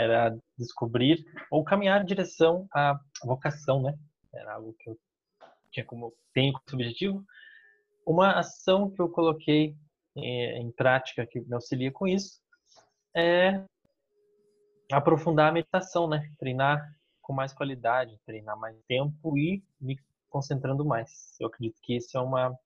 [0.00, 3.98] era descobrir ou caminhar em direção à vocação, né?
[4.32, 4.98] Era algo que eu
[5.70, 7.24] tinha como tenho como objetivo.
[8.06, 9.76] Uma ação que eu coloquei
[10.16, 12.40] eh, em prática que me auxilia com isso
[13.14, 13.64] é
[14.92, 16.30] aprofundar a meditação, né?
[16.38, 16.80] Treinar
[17.20, 19.98] com mais qualidade, treinar mais tempo e me
[20.28, 21.36] concentrando mais.
[21.40, 22.56] Eu acredito que isso é uma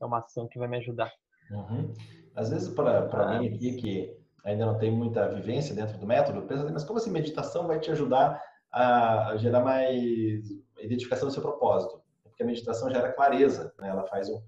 [0.00, 1.12] é uma ação que vai me ajudar.
[1.50, 1.92] Uhum.
[2.34, 6.42] Às vezes para ah, mim aqui que ainda não tem muita vivência dentro do método,
[6.42, 10.42] pensa, assim, mas como assim meditação vai te ajudar a gerar mais
[10.80, 12.02] identificação do seu propósito?
[12.22, 13.88] Porque a meditação gera clareza, né?
[13.88, 14.42] Ela faz um,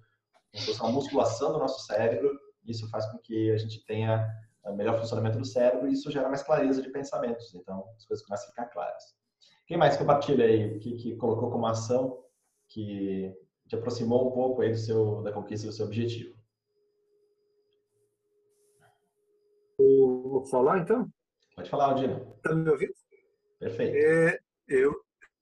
[0.80, 2.30] uma musculação do nosso cérebro,
[2.66, 4.26] isso faz com que a gente tenha
[4.74, 7.54] melhor funcionamento do cérebro e isso gera mais clareza de pensamentos.
[7.54, 9.14] Então, as coisas começam a ficar claras.
[9.66, 12.22] Quem mais compartilha aí, que, que colocou como ação
[12.68, 13.32] que
[13.68, 16.35] te aproximou um pouco aí do seu, da conquista do seu objetivo?
[20.36, 21.10] Vou falar então?
[21.54, 22.34] Pode falar, Aldino.
[22.36, 22.92] Está me ouvindo?
[23.58, 23.96] Perfeito.
[23.96, 24.38] É,
[24.68, 24.94] eu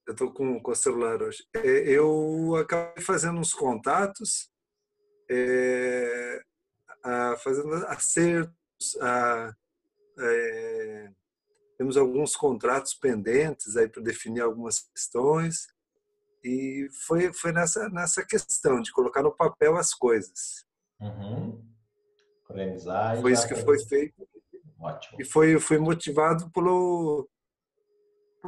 [0.08, 1.44] estou com, com o celular hoje.
[1.52, 4.48] É, eu acabei fazendo uns contatos,
[5.28, 6.41] é,
[7.02, 9.52] a, fazendo acertos, a,
[10.20, 11.10] é,
[11.76, 15.66] temos alguns contratos pendentes aí para definir algumas questões
[16.44, 20.64] e foi foi nessa nessa questão de colocar no papel as coisas.
[21.00, 21.60] Uhum.
[22.48, 23.20] Organizar.
[23.20, 24.14] Foi isso que foi feito.
[24.84, 25.18] Ótimo.
[25.18, 27.28] E foi foi motivado pelo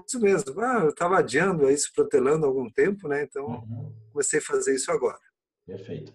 [0.07, 0.61] isso mesmo.
[0.61, 3.23] Ah, eu estava adiando isso, protelando algum tempo, né?
[3.23, 3.95] Então uhum.
[4.13, 5.19] comecei a fazer isso agora.
[5.67, 6.13] Perfeito.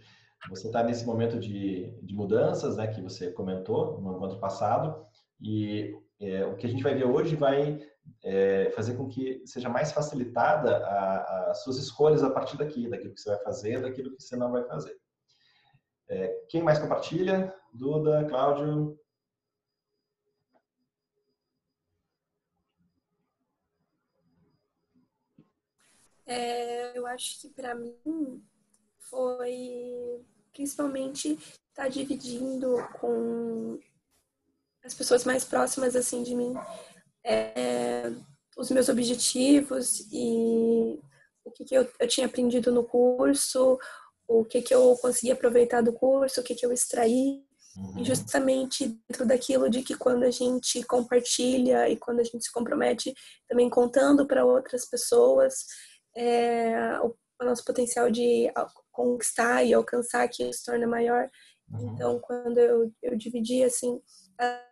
[0.50, 5.06] Você está nesse momento de, de mudanças, né, que você comentou no encontro passado,
[5.40, 7.80] e é, o que a gente vai ver hoje vai
[8.24, 10.78] é, fazer com que seja mais facilitada
[11.48, 14.52] as suas escolhas a partir daqui, daquilo que você vai fazer, daquilo que você não
[14.52, 14.96] vai fazer.
[16.10, 17.54] É, quem mais compartilha?
[17.72, 18.98] Duda, Cláudio?
[26.26, 28.44] É, eu acho que para mim
[29.10, 30.24] foi
[30.54, 33.80] principalmente estar tá dividindo com
[34.84, 36.54] as pessoas mais próximas assim de mim
[37.24, 38.12] é,
[38.58, 41.00] os meus objetivos e
[41.44, 43.80] o que, que eu, eu, tinha aprendido no curso,
[44.28, 47.44] o que, que eu consegui aproveitar do curso, o que, que eu extraí.
[47.76, 48.00] Uhum.
[48.00, 52.52] E justamente dentro daquilo de que quando a gente compartilha e quando a gente se
[52.52, 53.14] compromete
[53.48, 55.66] também contando para outras pessoas,
[56.16, 58.52] é, o, o nosso potencial de
[58.92, 61.30] conquistar e alcançar aquilo se torna maior.
[61.70, 61.94] Uhum.
[61.94, 64.02] Então, quando eu, eu dividi, assim,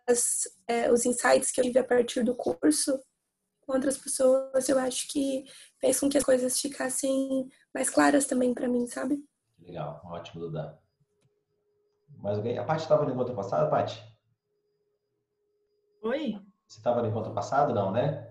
[0.06, 3.00] as, é, os insights que eu tive a partir do curso
[3.62, 5.44] com outras pessoas, eu acho que
[5.80, 9.24] fez com que as coisas ficassem mais claras também para mim, sabe?
[9.60, 10.78] Legal, ótimo, Duda.
[12.18, 12.58] Mais alguém?
[12.58, 14.02] A Paty estava no encontro passado, Paty?
[16.02, 16.34] Oi?
[16.66, 18.30] Você estava no encontro passado, não, né?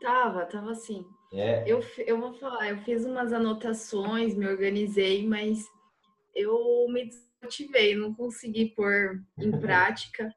[0.00, 1.04] Tava, tava sim.
[1.34, 1.64] É.
[1.66, 5.68] Eu, eu vou falar, eu fiz umas anotações, me organizei, mas
[6.34, 10.32] eu me desmotivei, não consegui pôr em prática.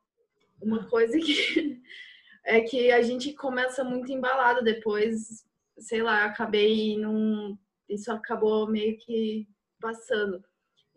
[0.60, 1.80] Uma coisa que
[2.44, 5.46] é que a gente começa muito embalado depois,
[5.78, 7.56] sei lá, acabei num.
[7.88, 9.48] Isso acabou meio que
[9.80, 10.44] passando.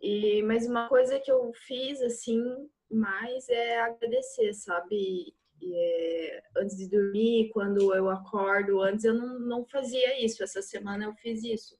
[0.01, 2.41] E, mas uma coisa que eu fiz assim
[2.89, 5.33] mais é agradecer, sabe?
[5.63, 10.43] É, antes de dormir, quando eu acordo, antes eu não, não fazia isso.
[10.43, 11.77] Essa semana eu fiz isso.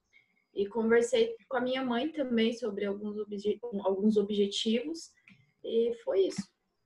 [0.53, 5.11] E conversei com a minha mãe também sobre alguns, obje alguns objetivos
[5.63, 6.41] e foi isso.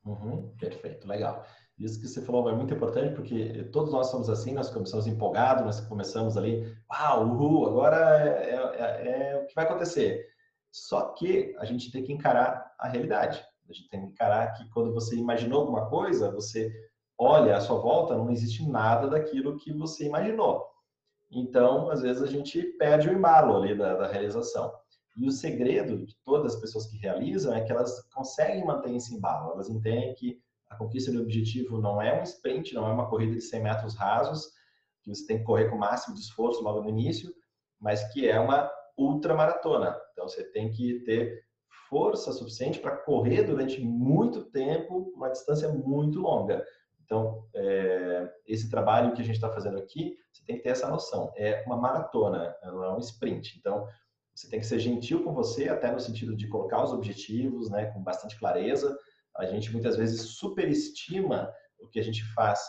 [0.05, 1.45] Uhum, perfeito, legal.
[1.77, 5.65] Isso que você falou é muito importante porque todos nós somos assim, nós começamos empolgados,
[5.65, 10.25] nós começamos ali, uau, uhul, agora é, é, é, é o que vai acontecer.
[10.71, 13.43] Só que a gente tem que encarar a realidade.
[13.69, 16.71] A gente tem que encarar que quando você imaginou alguma coisa, você
[17.17, 20.65] olha à sua volta, não existe nada daquilo que você imaginou.
[21.31, 24.71] Então, às vezes, a gente perde o embalo ali da, da realização.
[25.17, 29.15] E o segredo de todas as pessoas que realizam é que elas conseguem manter esse
[29.15, 29.53] embalo.
[29.53, 33.33] Elas entendem que a conquista do objetivo não é um sprint, não é uma corrida
[33.33, 34.51] de 100 metros rasos,
[35.01, 37.33] que você tem que correr com o máximo de esforço logo no início,
[37.79, 39.95] mas que é uma ultramaratona.
[40.11, 41.44] Então, você tem que ter
[41.89, 46.65] força suficiente para correr durante muito tempo, uma distância muito longa.
[47.03, 50.89] Então, é, esse trabalho que a gente está fazendo aqui, você tem que ter essa
[50.89, 51.31] noção.
[51.35, 53.57] É uma maratona, não é um sprint.
[53.59, 53.87] Então,
[54.33, 57.85] você tem que ser gentil com você, até no sentido de colocar os objetivos, né,
[57.87, 58.97] com bastante clareza.
[59.37, 62.59] A gente muitas vezes superestima o que a gente faz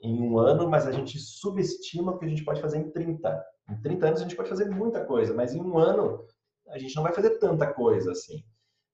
[0.00, 3.44] em um ano, mas a gente subestima o que a gente pode fazer em 30.
[3.70, 6.24] Em 30 anos a gente pode fazer muita coisa, mas em um ano
[6.68, 8.42] a gente não vai fazer tanta coisa assim.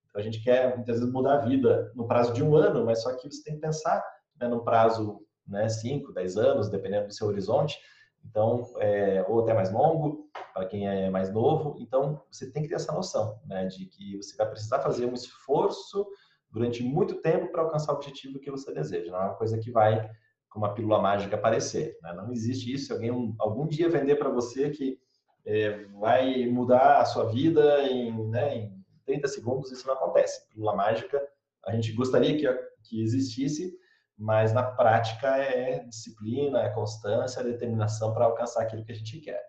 [0.09, 3.03] Então, a gente quer muitas vezes mudar a vida no prazo de um ano, mas
[3.03, 4.05] só que você tem que pensar
[4.39, 7.79] né, no prazo né, 5, 10 anos, dependendo do seu horizonte,
[8.25, 11.77] então, é, ou até mais longo, para quem é mais novo.
[11.81, 15.15] Então, você tem que ter essa noção, né, de que você vai precisar fazer um
[15.15, 16.07] esforço
[16.51, 19.11] durante muito tempo para alcançar o objetivo que você deseja.
[19.11, 20.09] Não é uma coisa que vai
[20.51, 21.99] com uma pílula mágica aparecer.
[22.03, 22.13] Né?
[22.13, 22.87] Não existe isso.
[22.87, 24.99] Se alguém um, algum dia vender para você que
[25.45, 30.49] é, vai mudar a sua vida em, né, em 30 segundos, isso não acontece.
[30.49, 31.21] Pílula mágica,
[31.67, 32.47] a gente gostaria que,
[32.85, 33.77] que existisse,
[34.17, 39.19] mas na prática é disciplina, é constância, é determinação para alcançar aquilo que a gente
[39.21, 39.43] quer.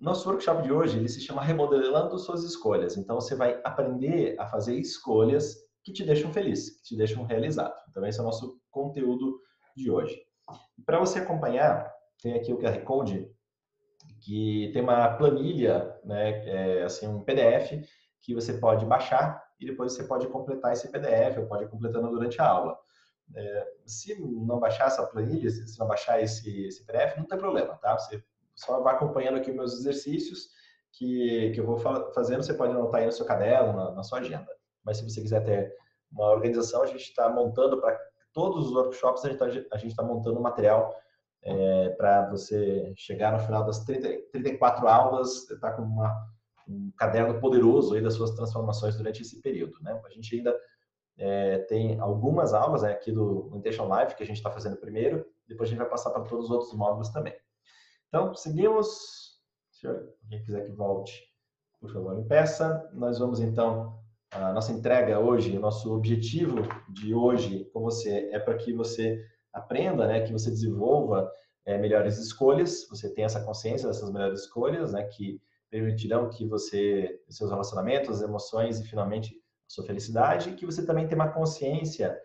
[0.00, 2.96] Nosso workshop de hoje ele se chama Remodelando Suas Escolhas.
[2.96, 7.74] Então você vai aprender a fazer escolhas que te deixam feliz, que te deixam realizado.
[7.88, 9.40] Então esse é o nosso conteúdo
[9.74, 10.20] de hoje.
[10.84, 11.90] Para você acompanhar,
[12.22, 13.30] tem aqui o QR Code
[14.20, 17.86] que tem uma planilha, né, é, assim um PDF
[18.20, 22.10] que você pode baixar e depois você pode completar esse PDF ou pode ir completando
[22.10, 22.78] durante a aula.
[23.34, 27.74] É, se não baixar essa planilha, se não baixar esse, esse PDF, não tem problema,
[27.76, 27.98] tá?
[27.98, 28.22] Você
[28.54, 30.48] só vai acompanhando aqui meus exercícios
[30.92, 31.78] que, que eu vou
[32.14, 34.48] fazendo, você pode anotar aí no seu caderno, na, na sua agenda.
[34.84, 35.74] Mas se você quiser ter
[36.10, 37.98] uma organização, a gente está montando para
[38.32, 40.94] todos os workshops, a gente está tá montando material
[41.46, 46.12] é, para você chegar no final das 30, 34 aulas, estar tá com uma,
[46.68, 49.74] um caderno poderoso aí das suas transformações durante esse período.
[49.80, 49.98] Né?
[50.04, 50.58] A gente ainda
[51.16, 55.24] é, tem algumas aulas né, aqui do Intention Live que a gente está fazendo primeiro,
[55.46, 57.34] depois a gente vai passar para todos os outros módulos também.
[58.08, 59.36] Então, seguimos.
[59.70, 61.22] Se alguém quiser que volte,
[61.80, 62.90] por favor, peça.
[62.94, 64.00] Nós vamos então,
[64.32, 66.56] a nossa entrega hoje, o nosso objetivo
[66.88, 69.22] de hoje com você é para que você
[69.56, 71.30] aprenda, né, que você desenvolva
[71.64, 77.20] é, melhores escolhas, você tenha essa consciência dessas melhores escolhas, né, que permitirão que você,
[77.28, 79.34] seus relacionamentos, emoções e finalmente
[79.66, 82.16] sua felicidade, e que você também tenha uma consciência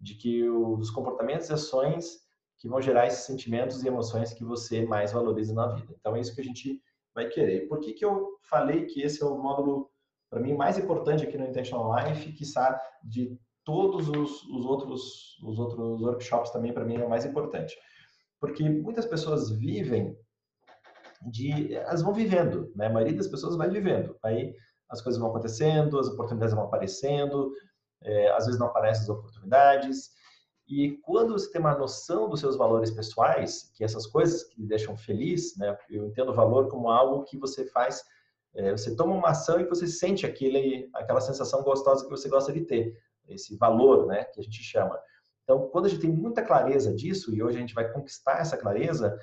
[0.00, 2.26] de que os comportamentos e ações
[2.58, 5.94] que vão gerar esses sentimentos e emoções que você mais valoriza na vida.
[5.98, 6.82] Então é isso que a gente
[7.14, 7.68] vai querer.
[7.68, 9.90] Por que, que eu falei que esse é o módulo,
[10.28, 13.38] para mim, mais importante aqui no Intentional Life, que está de
[13.68, 17.76] todos os, os, outros, os outros workshops também, para mim, é o mais importante.
[18.40, 20.16] Porque muitas pessoas vivem
[21.30, 21.74] de...
[21.74, 22.86] Elas vão vivendo, né?
[22.86, 24.16] A maioria das pessoas vai vivendo.
[24.24, 24.54] Aí
[24.88, 27.52] as coisas vão acontecendo, as oportunidades vão aparecendo,
[28.02, 30.12] é, às vezes não aparecem as oportunidades,
[30.66, 34.66] e quando você tem uma noção dos seus valores pessoais, que essas coisas que lhe
[34.66, 35.76] deixam feliz, né?
[35.90, 38.02] Eu entendo o valor como algo que você faz,
[38.54, 42.50] é, você toma uma ação e você sente aquele, aquela sensação gostosa que você gosta
[42.50, 42.96] de ter,
[43.28, 44.24] esse valor, né?
[44.24, 44.98] Que a gente chama.
[45.44, 48.56] Então, quando a gente tem muita clareza disso, e hoje a gente vai conquistar essa
[48.56, 49.18] clareza,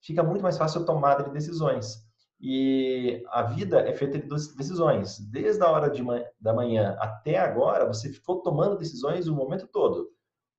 [0.00, 2.04] fica muito mais fácil a tomada de decisões.
[2.40, 4.26] E a vida é feita de
[4.56, 5.18] decisões.
[5.18, 9.66] Desde a hora de man da manhã até agora, você ficou tomando decisões o momento
[9.66, 10.10] todo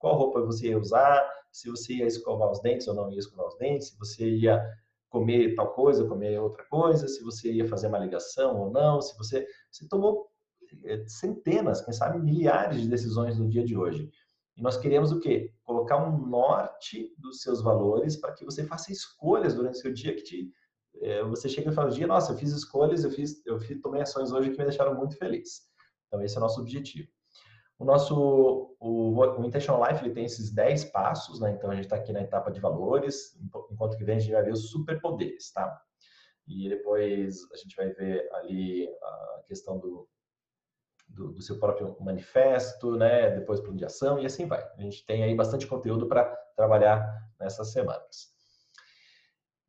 [0.01, 3.47] qual roupa você ia usar, se você ia escovar os dentes ou não ia escovar
[3.47, 4.62] os dentes, se você ia
[5.09, 9.15] comer tal coisa, comer outra coisa, se você ia fazer uma ligação ou não, se
[9.18, 10.31] você, você tomou
[11.07, 14.12] centenas, quem sabe milhares de decisões no dia de hoje.
[14.57, 15.53] E nós queremos o quê?
[15.63, 20.15] Colocar um norte dos seus valores para que você faça escolhas durante o seu dia
[20.15, 20.51] que te,
[21.01, 24.01] é, você chega e fala, dia, nossa, eu fiz escolhas, eu fiz, eu fiz, tomei
[24.01, 25.62] ações hoje que me deixaram muito feliz.
[26.07, 27.07] Então esse é o nosso objetivo.
[27.79, 31.51] O nosso o, o Intentional Life ele tem esses 10 passos, né?
[31.51, 33.35] Então a gente está aqui na etapa de valores,
[33.71, 35.81] enquanto que vem a gente vai ver os superpoderes, tá?
[36.47, 40.07] E depois a gente vai ver ali a questão do,
[41.13, 43.31] do, do seu próprio manifesto, né?
[43.31, 44.63] Depois plano de ação e assim vai.
[44.77, 46.25] A gente tem aí bastante conteúdo para
[46.56, 47.06] trabalhar
[47.39, 48.31] nessas semanas.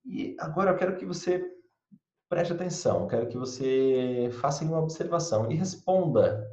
[0.04, 1.44] E agora eu quero que você
[2.28, 6.49] preste atenção, quero que você faça uma observação e responda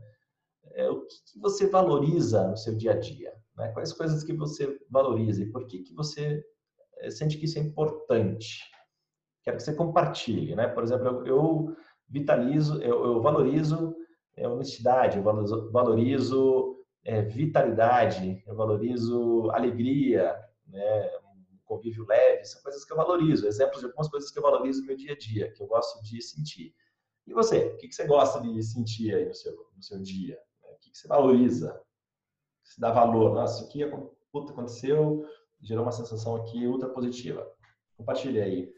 [0.73, 3.33] é, o que, que, você valoriza no seu dia a dia?
[3.55, 3.69] Né?
[3.69, 6.43] Quais coisas que você valoriza e por que, que você
[6.99, 8.59] é, sente que isso é importante?
[9.43, 10.67] Quero que você compartilhe, né?
[10.67, 11.77] Por exemplo, eu, eu
[12.07, 13.88] vitalizo, eu, eu valorizo
[14.39, 15.23] é, honestidade, eu
[15.71, 20.35] valorizo, é, vitalidade, eu valorizo alegria,
[20.67, 21.09] né?
[21.65, 24.87] convívio leve, são coisas que eu valorizo, exemplos de algumas coisas que eu valorizo no
[24.87, 26.73] meu dia a dia, que eu gosto de sentir.
[27.27, 30.39] E você, o que você gosta de sentir aí no seu, no seu dia?
[30.81, 31.79] que você valoriza,
[32.63, 33.33] que se dá valor.
[33.33, 35.25] Nossa, isso aqui aconteceu,
[35.61, 37.47] gerou uma sensação aqui ultra positiva.
[37.97, 38.73] Compartilhe aí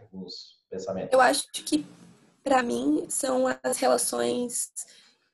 [0.00, 1.12] alguns pensamentos.
[1.12, 1.86] Eu acho que,
[2.42, 4.72] para mim, são as relações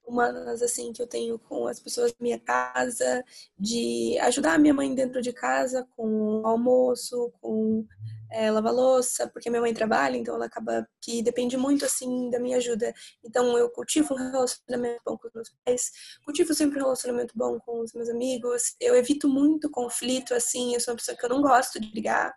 [0.09, 3.23] humanas assim que eu tenho com as pessoas da minha casa,
[3.59, 7.87] de ajudar a minha mãe dentro de casa com almoço, com
[8.31, 12.38] é, lavar louça, porque minha mãe trabalha, então ela acaba que depende muito assim da
[12.38, 12.93] minha ajuda.
[13.23, 15.93] Então eu cultivo um relacionamento bom com os meus pais,
[16.25, 18.75] cultivo sempre um relacionamento bom com os meus amigos.
[18.81, 22.35] Eu evito muito conflito assim, eu sou uma pessoa que eu não gosto de brigar.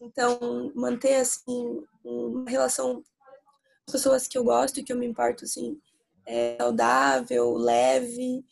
[0.00, 3.02] Então manter assim uma relação
[3.90, 5.78] pessoas que eu gosto e que eu me importo assim,
[6.26, 8.44] é, saudável, leve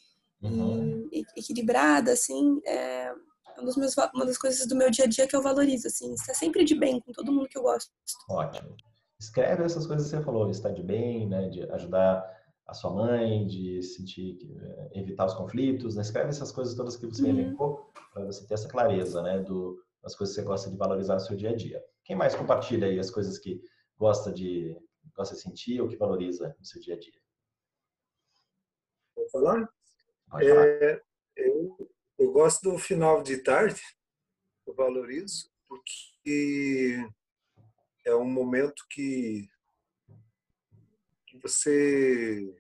[0.43, 1.09] uhum.
[1.12, 3.12] e equilibrada assim, é,
[3.57, 6.12] é uma das, uma das coisas do meu dia a dia que eu valorizo, assim,
[6.14, 7.90] estar sempre de bem com todo mundo que eu gosto.
[8.28, 8.76] Ótimo.
[9.19, 12.23] Escreve essas coisas que você falou, estar de bem, né, de ajudar
[12.66, 16.02] a sua mãe, de sentir, eh, evitar os conflitos, né?
[16.02, 17.28] Escreve essas coisas todas que você uhum.
[17.28, 21.14] elencou para você ter essa clareza, né, do, das coisas que você gosta de valorizar
[21.14, 21.83] no seu dia a dia.
[22.05, 23.61] Quem mais compartilha aí as coisas que
[23.99, 24.76] gosta de
[25.15, 27.21] gosta de sentir ou que valoriza no seu dia a dia?
[29.15, 29.69] Vou falar?
[30.29, 30.67] Pode falar.
[30.67, 31.03] É,
[31.37, 33.83] eu eu gosto do final de tarde,
[34.67, 36.97] eu valorizo, porque
[38.07, 39.47] é um momento que,
[41.27, 42.57] que você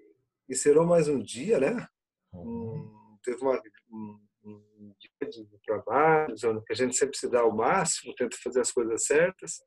[0.46, 1.88] encerrou mais um dia, né?
[2.34, 3.58] Um, teve uma,
[3.90, 6.34] um, um, dia de trabalho,
[6.66, 9.62] que a gente sempre se dá o máximo, tenta fazer as coisas certas.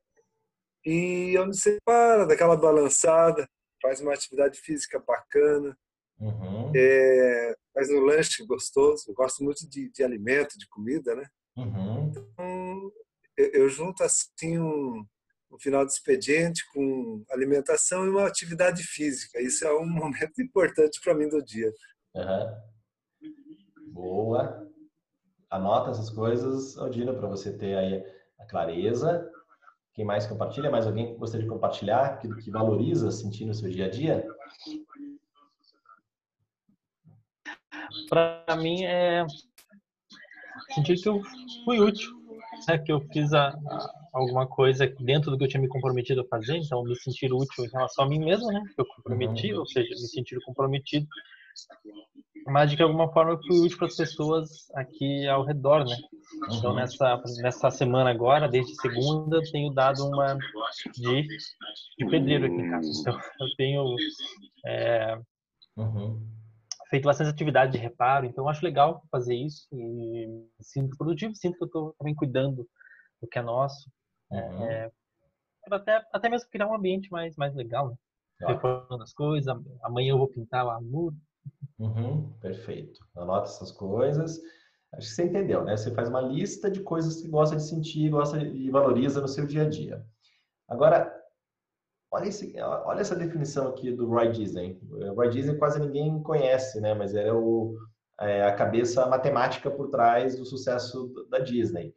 [0.85, 3.47] E onde você para, daquela balançada,
[3.81, 5.75] faz uma atividade física bacana,
[6.19, 6.71] Uhum.
[6.75, 9.05] É, faz um lanche gostoso.
[9.07, 11.25] Eu gosto muito de, de alimento, de comida, né?
[11.55, 12.07] Uhum.
[12.07, 12.91] Então,
[13.37, 15.05] eu, eu, junto assim um,
[15.51, 19.41] um, final de expediente com alimentação e uma atividade física.
[19.41, 21.71] Isso é um momento importante para mim do dia.
[22.15, 23.93] Uhum.
[23.93, 24.67] Boa.
[25.49, 28.03] Anota essas coisas, Aldina, para você ter aí
[28.39, 29.31] a clareza.
[29.99, 30.71] Quem mais compartilha?
[30.71, 34.25] Mais alguém que gostaria de compartilhar, que, que valoriza sentir no seu dia a dia?
[38.07, 39.27] para mim é
[40.73, 41.21] sentir que eu
[41.65, 42.11] fui útil,
[42.65, 42.77] né?
[42.77, 46.27] que eu fiz a, a, alguma coisa dentro do que eu tinha me comprometido a
[46.27, 48.63] fazer, então me sentir útil em relação a mim mesmo, né?
[48.73, 49.59] Que eu comprometi, uhum.
[49.59, 51.07] ou seja, me sentir comprometido,
[52.47, 55.95] mas de que alguma forma eu fui útil para as pessoas aqui ao redor, né?
[56.51, 56.77] Então uhum.
[56.77, 60.37] nessa nessa semana agora, desde segunda, tenho dado uma
[60.95, 61.27] de,
[61.97, 62.89] de pedreiro aqui em casa.
[63.01, 63.95] Então eu tenho
[64.65, 65.19] é,
[65.77, 66.39] uhum
[66.89, 71.57] feito bastante atividade de reparo, então acho legal fazer isso e me sinto produtivo, sinto
[71.57, 72.67] que eu estou também cuidando
[73.21, 73.89] do que é nosso.
[74.31, 74.65] Uhum.
[74.65, 74.91] É,
[75.71, 77.95] até, até mesmo criar um ambiente mais, mais legal, né?
[78.41, 81.15] Reformando as coisas, amanhã eu vou pintar lá no muro.
[81.77, 82.99] Uhum, perfeito.
[83.15, 84.39] Anota essas coisas.
[84.93, 85.77] Acho que você entendeu, né?
[85.77, 89.45] Você faz uma lista de coisas que gosta de sentir, gosta e valoriza no seu
[89.45, 90.05] dia a dia.
[90.67, 91.19] Agora,
[92.11, 94.79] Olha, esse, olha essa definição aqui do Roy Disney.
[94.89, 96.93] O Roy Disney quase ninguém conhece, né?
[96.95, 97.75] Mas é, o,
[98.19, 101.93] é a cabeça matemática por trás do sucesso da Disney.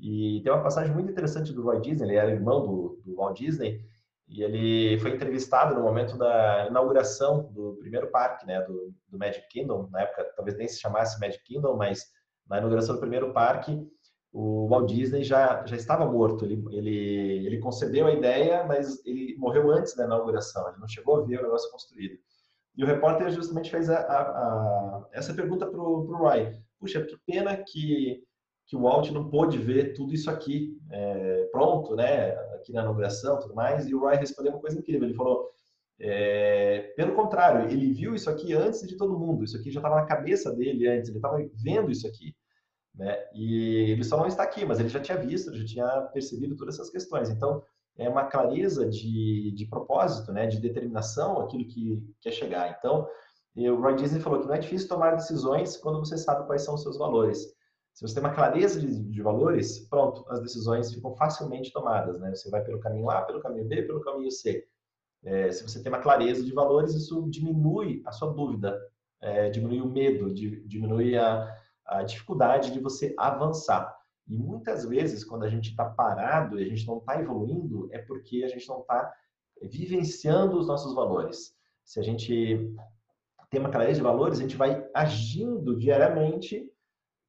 [0.00, 3.38] E tem uma passagem muito interessante do Roy Disney, ele era irmão do, do Walt
[3.38, 3.84] Disney,
[4.32, 9.46] e ele foi entrevistado no momento da inauguração do primeiro parque, né, do, do Magic
[9.48, 12.06] Kingdom, na época talvez nem se chamasse Magic Kingdom, mas
[12.48, 13.78] na inauguração do primeiro parque,
[14.32, 16.44] o Walt Disney já, já estava morto.
[16.44, 20.66] Ele, ele, ele concebeu a ideia, mas ele morreu antes da inauguração.
[20.68, 22.18] Ele não chegou a ver o negócio construído.
[22.74, 26.50] E o repórter justamente fez a, a, a, essa pergunta para o Roy.
[26.80, 28.22] Puxa, que pena que,
[28.66, 32.34] que o Walt não pôde ver tudo isso aqui é, pronto, né?
[32.62, 33.86] Aqui na inauguração tudo mais.
[33.86, 35.04] E o Roy respondeu uma coisa incrível.
[35.04, 35.50] Ele falou,
[36.00, 39.44] é, pelo contrário, ele viu isso aqui antes de todo mundo.
[39.44, 41.08] Isso aqui já estava na cabeça dele antes.
[41.08, 42.34] Ele estava vendo isso aqui.
[42.94, 43.16] Né?
[43.34, 46.74] E ele só não está aqui, mas ele já tinha visto, já tinha percebido todas
[46.74, 47.28] essas questões.
[47.30, 47.62] Então,
[47.98, 50.46] é uma clareza de, de propósito, né?
[50.46, 52.76] de determinação, aquilo que quer chegar.
[52.78, 53.06] Então,
[53.56, 56.74] o Roy Disney falou que não é difícil tomar decisões quando você sabe quais são
[56.74, 57.54] os seus valores.
[57.92, 62.18] Se você tem uma clareza de, de valores, pronto, as decisões ficam facilmente tomadas.
[62.18, 62.34] Né?
[62.34, 64.66] Você vai pelo caminho A, pelo caminho B, pelo caminho C.
[65.24, 68.80] É, se você tem uma clareza de valores, isso diminui a sua dúvida,
[69.20, 71.54] é, diminui o medo, diminui a,
[71.86, 73.94] a dificuldade de você avançar.
[74.26, 77.98] E muitas vezes, quando a gente está parado e a gente não está evoluindo, é
[77.98, 79.12] porque a gente não está
[79.60, 81.54] vivenciando os nossos valores.
[81.84, 82.74] Se a gente
[83.50, 86.71] tem uma clareza de valores, a gente vai agindo diariamente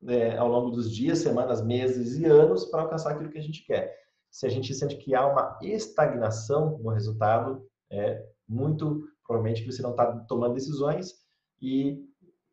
[0.03, 3.65] né, ao longo dos dias, semanas, meses e anos para alcançar aquilo que a gente
[3.65, 3.95] quer.
[4.29, 9.81] Se a gente sente que há uma estagnação no resultado, é muito provavelmente que você
[9.81, 11.13] não está tomando decisões
[11.61, 11.97] e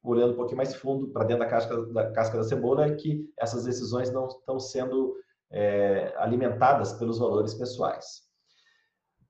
[0.03, 3.29] olhando um pouquinho mais fundo para dentro da casca, da casca da cebola, é que
[3.39, 5.15] essas decisões não estão sendo
[5.51, 8.31] é, alimentadas pelos valores pessoais.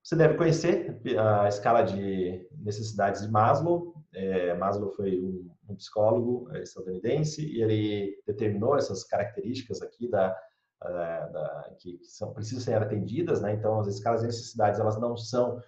[0.02, 3.94] Você deve conhecer a escala de necessidades de Maslow.
[4.12, 10.36] É, Maslow foi um, um, psicólogo é, estadunidense e ele determinou essas características aqui da,
[10.82, 13.54] uh, da, que, são, precisam ser atendidas, né?
[13.54, 15.62] Então, as escalas de necessidades, elas não são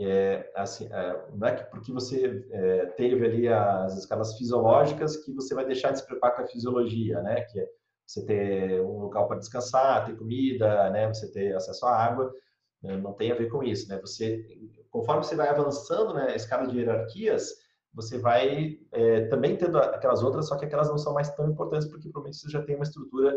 [0.00, 5.32] é, assim, é, não é que porque você é, teve ali as escalas fisiológicas que
[5.32, 7.42] você vai deixar de se preocupar com a fisiologia, né?
[7.42, 7.68] Que é
[8.06, 11.08] você ter um local para descansar, ter comida, né?
[11.08, 12.32] Você ter acesso à água,
[12.82, 12.96] né?
[12.96, 13.98] não tem a ver com isso, né?
[14.00, 14.44] Você,
[14.90, 16.34] conforme você vai avançando, né?
[16.34, 17.50] Escala de hierarquias,
[17.94, 21.86] você vai é, também tendo aquelas outras, só que aquelas não são mais tão importantes
[21.88, 23.36] porque provavelmente você já tem uma estrutura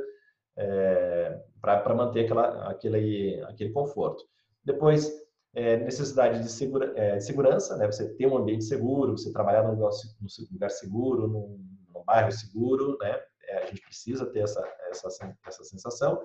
[0.58, 4.24] é, para manter aquela, aquele, aquele conforto.
[4.64, 5.12] Depois,
[5.54, 7.86] é, necessidade de segura, é, segurança, né?
[7.86, 11.60] Você ter um ambiente seguro, você trabalhar num lugar, seguro, num,
[11.94, 13.20] num bairro seguro, né?
[13.48, 16.22] É, a gente precisa ter essa, essa, essa sensação.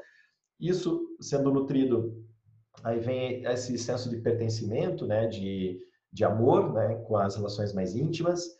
[0.58, 2.24] Isso sendo nutrido,
[2.82, 5.26] aí vem esse senso de pertencimento, né?
[5.26, 5.78] De
[6.12, 8.58] de amor, né, com as relações mais íntimas.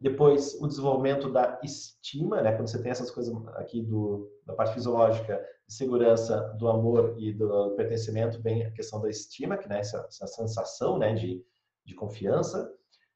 [0.00, 4.74] Depois, o desenvolvimento da estima, né, quando você tem essas coisas aqui do, da parte
[4.74, 9.78] fisiológica, de segurança, do amor e do pertencimento, vem a questão da estima, que né,
[9.78, 11.44] essa, essa sensação né, de,
[11.84, 12.68] de confiança.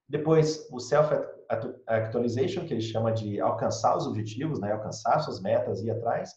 [0.08, 5.86] Depois, o self-actualization, que ele chama de alcançar os objetivos, né, alcançar suas metas e
[5.86, 6.30] ir atrás.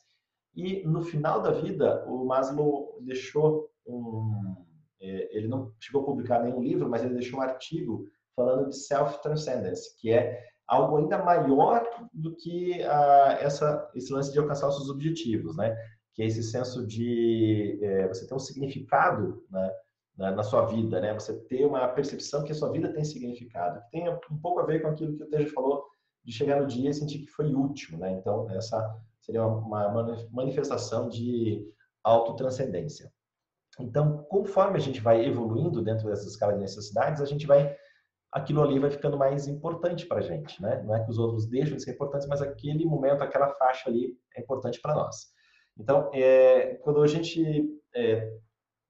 [0.55, 4.55] E no final da vida, o Maslow deixou um,
[5.01, 8.75] é, ele não chegou a publicar nenhum livro, mas ele deixou um artigo falando de
[8.75, 14.75] self-transcendence, que é algo ainda maior do que uh, essa, esse lance de alcançar os
[14.75, 15.75] seus objetivos, né?
[16.13, 19.71] Que é esse senso de é, você ter um significado né?
[20.15, 21.13] na, na, sua vida, né?
[21.13, 24.65] Você ter uma percepção que a sua vida tem significado, que tem um pouco a
[24.65, 25.83] ver com aquilo que o Tejo falou
[26.23, 28.11] de chegar no dia e sentir que foi útil, né?
[28.11, 31.65] Então essa seria uma, uma manifestação de
[32.03, 33.11] autotranscendência.
[33.79, 37.75] Então, conforme a gente vai evoluindo dentro dessa escala de necessidades, a gente vai
[38.31, 40.83] aquilo ali vai ficando mais importante para a gente, né?
[40.83, 44.15] Não é que os outros deixam de ser importantes, mas aquele momento, aquela faixa ali
[44.35, 45.27] é importante para nós.
[45.77, 48.31] Então, é, quando a gente é,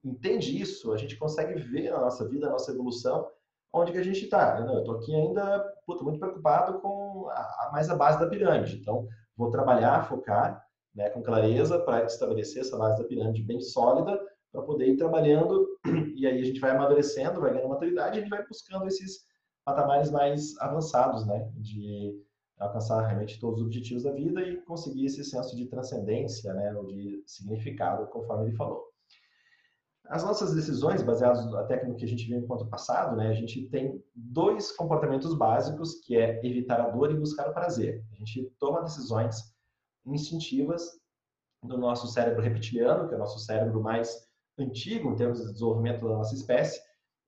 [0.04, 3.28] entende isso, a gente consegue ver a nossa vida, a nossa evolução,
[3.72, 4.58] onde que a gente está.
[4.58, 8.76] Eu estou aqui ainda puta, muito preocupado com a, a, mais a base da pirâmide.
[8.76, 9.06] Então,
[9.36, 10.62] vou trabalhar, focar
[10.94, 14.20] né, com clareza para estabelecer essa base da pirâmide bem sólida,
[14.52, 15.66] para poder ir trabalhando
[16.14, 19.24] e aí a gente vai amadurecendo, vai ganhando maturidade e a gente vai buscando esses
[19.64, 22.18] patamares mais avançados, né, de
[22.58, 26.86] alcançar realmente todos os objetivos da vida e conseguir esse senso de transcendência, né, ou
[26.86, 28.84] de significado, conforme ele falou.
[30.06, 33.68] As nossas decisões, baseadas até no que a gente viu enquanto passado, né, a gente
[33.68, 38.04] tem dois comportamentos básicos, que é evitar a dor e buscar o prazer.
[38.12, 39.54] A gente toma decisões
[40.04, 40.82] instintivas
[41.62, 44.29] do nosso cérebro reptiliano, que é o nosso cérebro mais
[44.62, 46.80] antigo em termos de desenvolvimento da nossa espécie,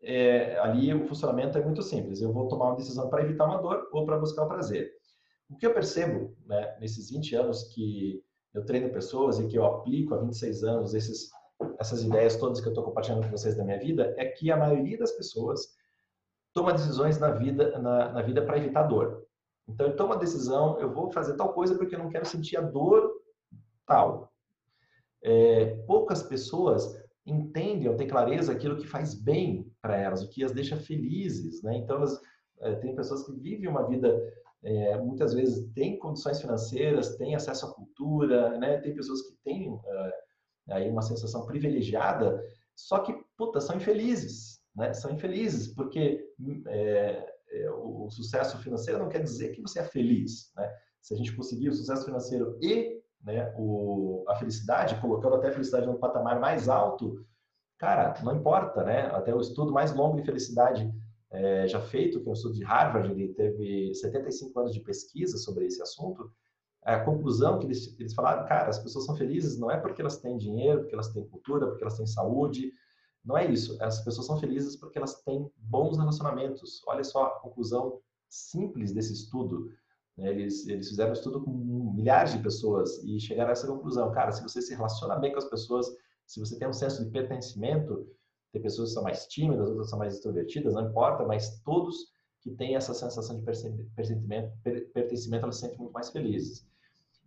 [0.02, 2.20] é, ali o funcionamento é muito simples.
[2.20, 4.90] Eu vou tomar uma decisão para evitar uma dor ou para buscar o prazer.
[5.48, 8.22] O que eu percebo né, nesses 20 anos que
[8.54, 11.30] eu treino pessoas e que eu aplico há 26 anos esses,
[11.78, 14.56] essas ideias todas que eu estou compartilhando com vocês da minha vida é que a
[14.56, 15.74] maioria das pessoas
[16.52, 19.26] toma decisões na vida na, na vida para evitar dor.
[19.68, 22.56] Então eu tomo a decisão, eu vou fazer tal coisa porque eu não quero sentir
[22.56, 23.10] a dor
[23.86, 24.32] tal.
[25.22, 30.44] É, poucas pessoas entendem ou têm clareza aquilo que faz bem para elas, o que
[30.44, 31.76] as deixa felizes, né?
[31.76, 32.20] Então, elas,
[32.60, 34.20] é, tem pessoas que vivem uma vida,
[34.62, 38.78] é, muitas vezes, têm condições financeiras, têm acesso à cultura, né?
[38.78, 40.12] Tem pessoas que têm é,
[40.70, 42.42] aí uma sensação privilegiada,
[42.74, 44.92] só que, puta, são infelizes, né?
[44.92, 46.24] São infelizes, porque
[47.76, 50.68] o, o sucesso financeiro não quer dizer que você é feliz, né?
[51.00, 55.52] Se a gente conseguir o sucesso financeiro e né, o, a felicidade, colocando até a
[55.52, 57.24] felicidade no patamar mais alto,
[57.78, 59.06] cara, não importa, né?
[59.06, 60.92] Até o estudo mais longo de felicidade
[61.30, 65.38] é, já feito, que é o estudo de Harvard, ele teve 75 anos de pesquisa
[65.38, 66.30] sobre esse assunto.
[66.82, 70.18] A conclusão que eles, eles falaram, cara, as pessoas são felizes não é porque elas
[70.18, 72.72] têm dinheiro, porque elas têm cultura, porque elas têm saúde,
[73.24, 73.76] não é isso.
[73.80, 76.82] As pessoas são felizes porque elas têm bons relacionamentos.
[76.86, 79.70] Olha só a conclusão simples desse estudo.
[80.16, 80.30] Né?
[80.30, 81.50] Eles, eles fizeram um estudo com
[81.94, 84.10] milhares de pessoas e chegaram a essa conclusão.
[84.12, 85.86] Cara, se você se relaciona bem com as pessoas,
[86.26, 88.06] se você tem um senso de pertencimento,
[88.52, 92.50] tem pessoas que são mais tímidas, outras são mais extrovertidas, não importa, mas todos que
[92.50, 94.52] têm essa sensação de pertencimento,
[94.92, 96.66] pertencimento elas se sentem muito mais felizes.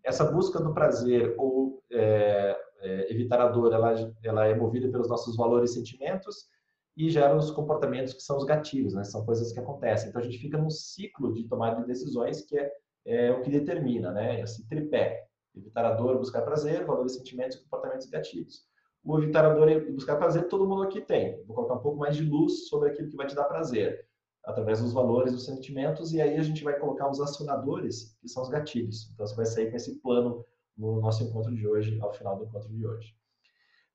[0.03, 5.07] Essa busca do prazer ou é, é, evitar a dor, ela, ela é movida pelos
[5.07, 6.47] nossos valores e sentimentos
[6.95, 9.03] e gera os comportamentos que são os gatilhos, né?
[9.03, 10.09] São coisas que acontecem.
[10.09, 12.71] Então a gente fica num ciclo de tomada de decisões que é,
[13.05, 14.41] é o que determina, né?
[14.41, 18.63] Esse tripé: evitar a dor, buscar prazer, valores, sentimentos comportamentos gatilhos.
[19.03, 21.43] O evitar a dor e buscar prazer todo mundo aqui tem.
[21.45, 24.07] Vou colocar um pouco mais de luz sobre aquilo que vai te dar prazer,
[24.43, 28.41] através dos valores, dos sentimentos, e aí a gente vai colocar os acionadores, que são
[28.41, 29.11] os gatilhos.
[29.13, 30.43] Então você vai sair com esse plano
[30.75, 33.15] no nosso encontro de hoje, ao final do encontro de hoje.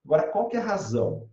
[0.05, 1.29] Agora, qual que é a razão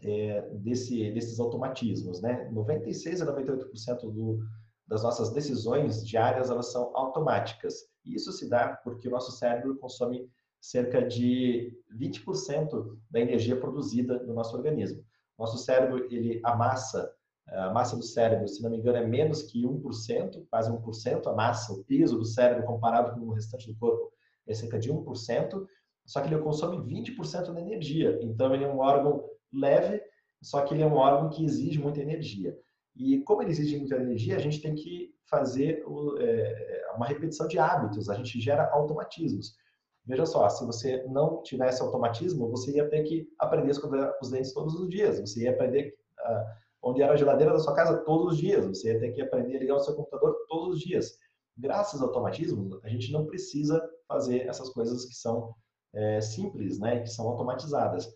[0.00, 2.20] é, desse, desses automatismos?
[2.20, 2.48] Né?
[2.50, 4.40] 96 a 98% do,
[4.86, 7.74] das nossas decisões diárias elas são automáticas.
[8.04, 10.28] E isso se dá porque o nosso cérebro consome
[10.60, 15.04] cerca de 20% da energia produzida no nosso organismo.
[15.38, 17.12] Nosso cérebro, ele a massa,
[17.48, 21.34] a massa do cérebro, se não me engano, é menos que 1%, quase 1%, a
[21.34, 24.12] massa, o peso do cérebro comparado com o restante do corpo
[24.46, 25.66] é cerca de 1%,
[26.06, 28.18] só que ele consome 20% da energia.
[28.22, 30.02] Então, ele é um órgão leve,
[30.42, 32.56] só que ele é um órgão que exige muita energia.
[32.96, 35.82] E como ele exige muita energia, a gente tem que fazer
[36.18, 39.56] é, uma repetição de hábitos, a gente gera automatismos.
[40.04, 44.30] Veja só, se você não tivesse automatismo, você ia ter que aprender a escovar os
[44.30, 46.44] dentes todos os dias, você ia aprender uh,
[46.82, 49.56] onde era a geladeira da sua casa todos os dias, você ia ter que aprender
[49.56, 51.16] a ligar o seu computador todos os dias.
[51.56, 55.54] Graças ao automatismo, a gente não precisa fazer essas coisas que são
[55.94, 58.12] é, simples, né, que são automatizadas.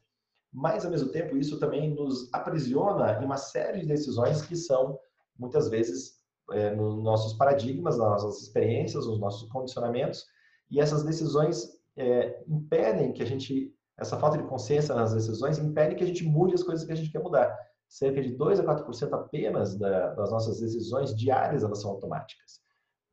[0.56, 4.98] Mas, ao mesmo tempo, isso também nos aprisiona em uma série de decisões que são,
[5.38, 6.14] muitas vezes,
[6.50, 10.24] é, nos nossos paradigmas, nas nossas experiências, nos nossos condicionamentos,
[10.70, 15.94] e essas decisões é, impedem que a gente, essa falta de consciência nas decisões, impede
[15.94, 17.54] que a gente mude as coisas que a gente quer mudar.
[17.86, 22.62] Cerca de 2 a 4% apenas da, das nossas decisões diárias elas são automáticas.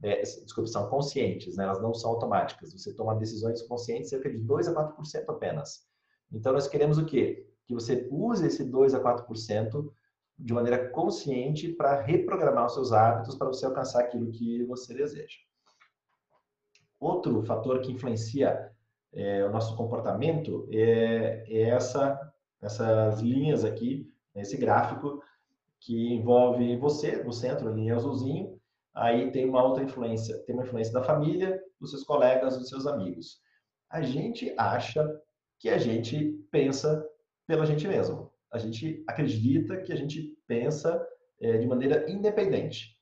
[0.02, 1.66] É, desculpe, são conscientes, né?
[1.66, 2.72] elas não são automáticas.
[2.72, 5.92] Você toma decisões conscientes cerca de 2 a 4% apenas.
[6.34, 7.48] Então, nós queremos o quê?
[7.66, 9.94] Que você use esse 2 a 4%
[10.38, 15.38] de maneira consciente para reprogramar os seus hábitos para você alcançar aquilo que você deseja.
[17.00, 18.72] Outro fator que influencia
[19.14, 22.20] é, o nosso comportamento é, é essa,
[22.62, 25.22] essas linhas aqui, esse gráfico
[25.80, 28.60] que envolve você, no centro, a linha azulzinho,
[28.94, 32.88] aí tem uma outra influência, tem uma influência da família, dos seus colegas, dos seus
[32.88, 33.42] amigos.
[33.90, 35.06] A gente acha
[35.64, 37.10] que a gente pensa
[37.48, 38.30] pela gente mesmo.
[38.52, 41.02] A gente acredita que a gente pensa
[41.40, 43.00] é, de maneira independente.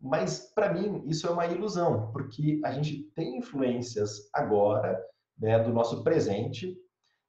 [0.00, 5.04] Mas, para mim, isso é uma ilusão, porque a gente tem influências agora
[5.36, 6.78] né, do nosso presente,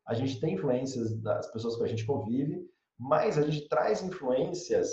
[0.05, 4.91] a gente tem influências das pessoas que a gente convive, mas a gente traz influências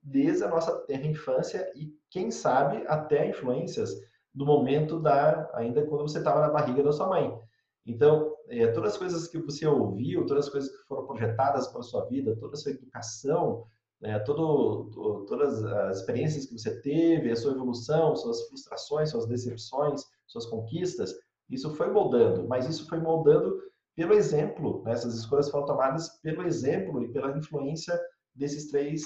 [0.00, 3.90] desde a nossa terra infância e, quem sabe, até influências
[4.32, 7.36] do momento da ainda quando você estava na barriga da sua mãe.
[7.84, 11.80] Então, é, todas as coisas que você ouviu, todas as coisas que foram projetadas para
[11.80, 13.66] a sua vida, toda a sua educação,
[14.00, 20.02] né, todo, todas as experiências que você teve, a sua evolução, suas frustrações, suas decepções,
[20.26, 21.14] suas conquistas,
[21.48, 23.58] isso foi moldando, mas isso foi moldando
[23.96, 27.98] pelo exemplo, né, essas escolhas foram tomadas pelo exemplo e pela influência
[28.34, 29.04] desses três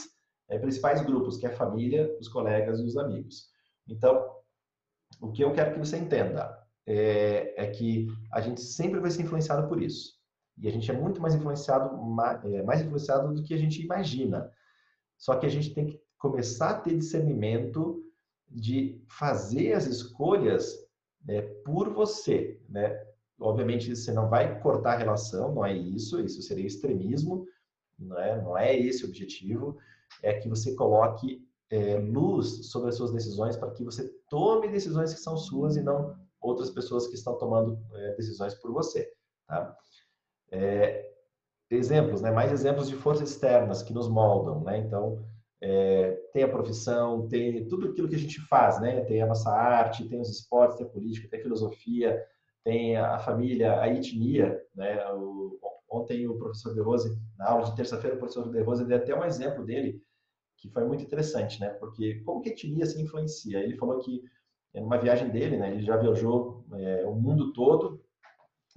[0.48, 3.48] é, principais grupos, que é a família, os colegas e os amigos.
[3.86, 4.34] Então,
[5.20, 6.56] o que eu quero que você entenda
[6.88, 10.14] é, é que a gente sempre vai ser influenciado por isso.
[10.56, 11.90] E a gente é muito mais influenciado,
[12.44, 14.50] é, mais influenciado do que a gente imagina.
[15.18, 18.02] Só que a gente tem que começar a ter discernimento
[18.50, 20.74] de fazer as escolhas
[21.24, 22.98] né, por você, né?
[23.38, 27.46] Obviamente você não vai cortar a relação, não é isso, isso seria extremismo,
[27.98, 29.76] não é, não é esse o objetivo,
[30.22, 35.12] é que você coloque é, luz sobre as suas decisões para que você tome decisões
[35.12, 39.10] que são suas e não outras pessoas que estão tomando é, decisões por você,
[39.46, 39.76] tá?
[40.50, 41.10] É,
[41.70, 42.30] exemplos, né?
[42.30, 44.78] Mais exemplos de forças externas que nos moldam, né?
[44.78, 45.24] Então,
[45.60, 49.04] é, tem a profissão, tem tudo aquilo que a gente faz, né?
[49.04, 52.24] Tem a nossa arte, tem os esportes, tem a política, tem a filosofia,
[52.64, 55.04] tem a família, a etnia, né?
[55.12, 55.58] O,
[55.90, 59.14] ontem o professor De Rose, na aula de terça-feira, o professor De Rose deu até
[59.14, 60.02] um exemplo dele
[60.56, 61.70] que foi muito interessante, né?
[61.70, 63.58] Porque como que a etnia se influencia?
[63.58, 64.22] Ele falou que
[64.80, 65.70] numa viagem dele, né?
[65.70, 68.02] Ele já viajou é, o mundo todo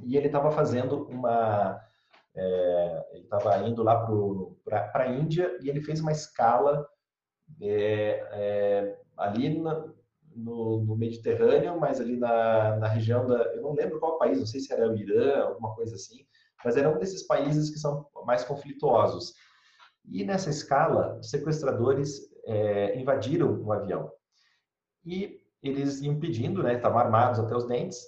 [0.03, 1.79] e ele estava fazendo uma
[2.35, 4.05] é, ele estava indo lá
[4.65, 6.87] para a Índia e ele fez uma escala
[7.59, 9.85] é, é, ali na,
[10.33, 13.35] no, no, Mediterrâneo, mas ali na, na região da.
[13.53, 16.25] Eu não lembro qual país, não sei se era o Irã, alguma coisa assim,
[16.63, 19.33] mas era um desses países que são mais conflituosos.
[20.05, 24.11] E nessa escala, os sequestradores é, invadiram o avião.
[25.05, 28.00] E eles iam pedindo, né, estavam armados até os dentes,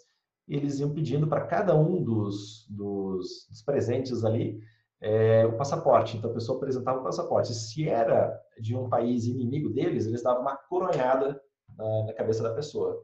[0.47, 4.59] eles iam pedindo para cada um dos, dos, dos presentes ali
[4.99, 6.17] é, o passaporte.
[6.17, 7.53] Então a pessoa apresentava o passaporte.
[7.53, 11.39] Se era de um país inimigo deles, eles davam uma coronhada
[11.77, 13.03] na, na cabeça da pessoa.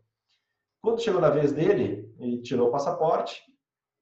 [0.81, 3.41] Quando chegou na vez dele, ele tirou o passaporte,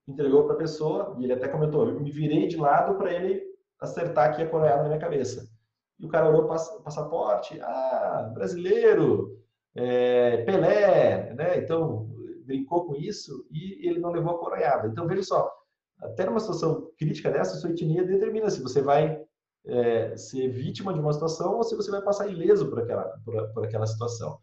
[0.08, 3.44] entregou para a pessoa e ele até comentou: eu me virei de lado para ele
[3.80, 5.48] acertar aqui a coronhada na minha cabeça.
[6.00, 9.37] E o cara olhou o passaporte, ah, brasileiro,
[9.78, 11.58] é, Pelé, né?
[11.60, 12.10] Então
[12.46, 14.88] brincou com isso e ele não levou a coroiada.
[14.88, 15.52] Então, veja só,
[16.02, 19.22] até numa situação crítica dessa, sua etnia determina se você vai
[19.66, 23.54] é, ser vítima de uma situação ou se você vai passar ileso por aquela, por,
[23.54, 24.40] por aquela situação.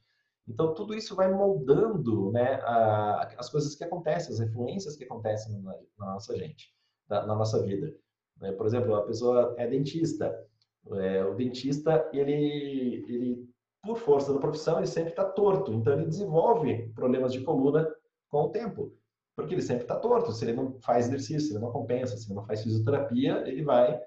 [0.46, 5.58] Então, tudo isso vai moldando né, a, as coisas que acontecem, as influências que acontecem
[5.62, 6.68] na, na nossa gente,
[7.08, 7.94] na, na nossa vida.
[8.42, 10.36] É, por exemplo, a pessoa é dentista.
[10.92, 13.48] É, o dentista, ele, ele,
[13.84, 15.72] por força da profissão, ele sempre está torto.
[15.72, 17.88] Então, ele desenvolve problemas de coluna
[18.28, 18.92] com o tempo.
[19.36, 20.32] Porque ele sempre está torto.
[20.32, 23.62] Se ele não faz exercício, se ele não compensa, se ele não faz fisioterapia, ele
[23.62, 24.00] vai,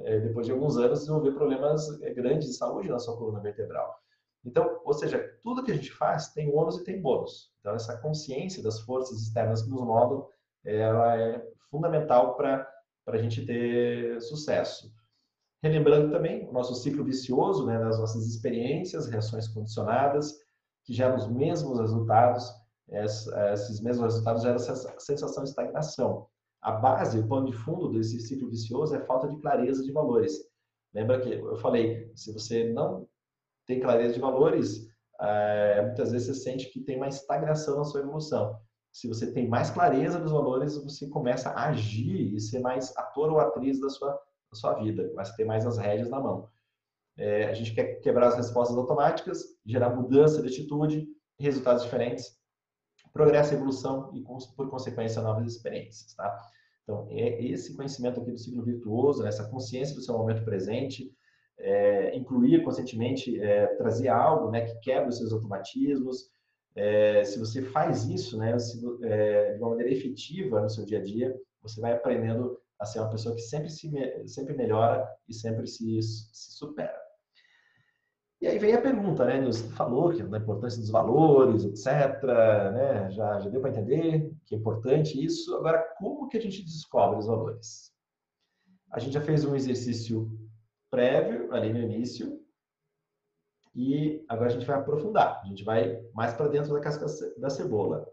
[0.00, 3.98] é, depois de alguns anos, desenvolver problemas é, grandes de saúde na sua coluna vertebral.
[4.44, 7.50] Então, ou seja, tudo que a gente faz tem ônus e tem bônus.
[7.60, 10.28] Então, essa consciência das forças externas que nos moldam,
[10.64, 12.68] ela é fundamental para
[13.06, 14.92] a gente ter sucesso.
[15.64, 20.30] Relembrando também o nosso ciclo vicioso, né, das nossas experiências, reações condicionadas,
[20.84, 22.52] que geram os mesmos resultados,
[22.90, 26.26] esses mesmos resultados geram essa sensação de estagnação.
[26.60, 29.90] A base, o pano de fundo desse ciclo vicioso é a falta de clareza de
[29.90, 30.34] valores.
[30.92, 33.08] Lembra que eu falei, se você não
[33.66, 34.86] tem clareza de valores,
[35.18, 38.54] é, muitas vezes você sente que tem uma estagnação na sua evolução.
[38.92, 43.32] Se você tem mais clareza dos valores, você começa a agir e ser mais ator
[43.32, 44.20] ou atriz da sua,
[44.56, 46.48] sua vida, começa a ter mais as rédeas na mão.
[47.16, 51.06] É, a gente quer quebrar as respostas automáticas, gerar mudança de atitude,
[51.38, 52.36] resultados diferentes,
[53.12, 54.22] progresso evolução e,
[54.56, 56.14] por consequência, novas experiências.
[56.14, 56.36] Tá?
[56.82, 61.10] Então, é esse conhecimento aqui do ciclo virtuoso, essa consciência do seu momento presente,
[61.58, 66.30] é, incluir conscientemente, é, trazer algo né, que quebra os seus automatismos.
[66.74, 70.98] É, se você faz isso né, se, é, de uma maneira efetiva no seu dia
[70.98, 73.90] a dia, você vai aprendendo a ser uma pessoa que sempre, se,
[74.26, 77.04] sempre melhora e sempre se, se supera.
[78.40, 79.40] E aí vem a pergunta, né?
[79.40, 82.22] Você falou que da importância dos valores, etc.
[82.74, 83.10] Né?
[83.12, 85.56] Já, já deu para entender que é importante isso.
[85.56, 87.90] Agora, como que a gente descobre os valores?
[88.92, 90.30] A gente já fez um exercício
[90.90, 92.38] prévio ali no início.
[93.74, 95.40] E agora a gente vai aprofundar.
[95.42, 97.06] A gente vai mais para dentro da casca
[97.38, 98.06] da cebola.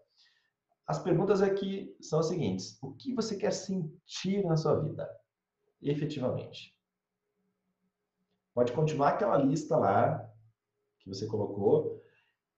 [0.88, 5.10] As perguntas aqui são as seguintes: o que você quer sentir na sua vida,
[5.82, 6.76] efetivamente?
[8.54, 10.30] Pode continuar aquela lista lá
[11.00, 12.02] que você colocou.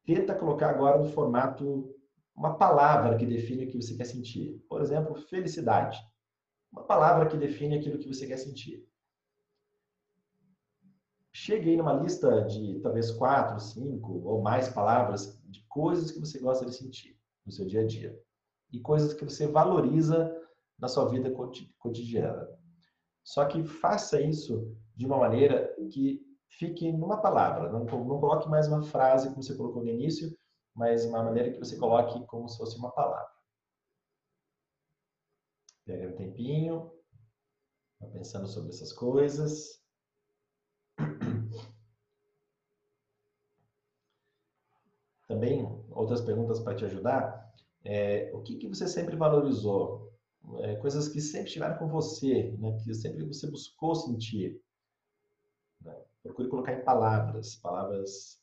[0.06, 1.96] Tenta colocar agora no formato
[2.36, 4.60] uma palavra que define o que você quer sentir.
[4.68, 6.00] Por exemplo, felicidade.
[6.72, 8.84] Uma palavra que define aquilo que você quer sentir.
[11.32, 16.66] Cheguei numa lista de talvez quatro, cinco ou mais palavras de coisas que você gosta
[16.66, 18.18] de sentir no seu dia a dia
[18.74, 20.36] e coisas que você valoriza
[20.80, 21.32] na sua vida
[21.78, 22.50] cotidiana.
[23.24, 27.72] Só que faça isso de uma maneira que fique numa palavra.
[27.72, 30.36] Não, não coloque mais uma frase como você colocou no início,
[30.74, 33.32] mas uma maneira que você coloque como se fosse uma palavra.
[35.86, 36.92] Pega um tempinho,
[38.12, 39.80] pensando sobre essas coisas.
[45.28, 47.54] Também, outras perguntas para te ajudar.
[47.84, 50.12] É, o que, que você sempre valorizou?
[50.60, 52.78] É, coisas que sempre estiveram com você, né?
[52.84, 54.62] que sempre você buscou sentir.
[55.82, 55.96] Né?
[56.22, 58.42] Procure colocar em palavras, palavras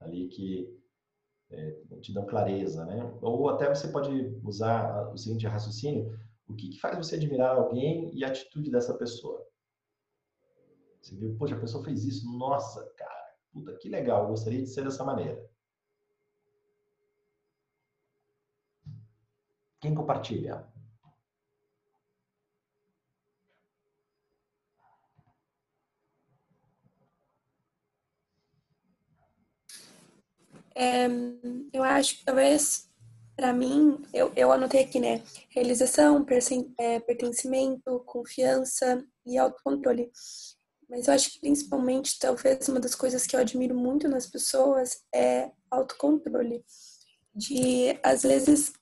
[0.00, 0.82] ali que
[1.50, 3.18] é, te dão clareza, né?
[3.20, 4.10] Ou até você pode
[4.42, 8.96] usar o seguinte raciocínio: o que, que faz você admirar alguém e a atitude dessa
[8.96, 9.46] pessoa?
[11.00, 14.84] Você viu, poxa, a pessoa fez isso, nossa, cara, puta, que legal, gostaria de ser
[14.84, 15.44] dessa maneira.
[19.82, 20.64] Quem compartilha?
[30.74, 31.06] É,
[31.72, 32.88] eu acho que talvez,
[33.36, 35.20] para mim, eu, eu anotei aqui, né?
[35.50, 36.24] Realização,
[36.78, 40.12] é, pertencimento, confiança e autocontrole.
[40.88, 45.02] Mas eu acho que principalmente, talvez, uma das coisas que eu admiro muito nas pessoas
[45.12, 46.64] é autocontrole.
[47.34, 48.72] De, às vezes,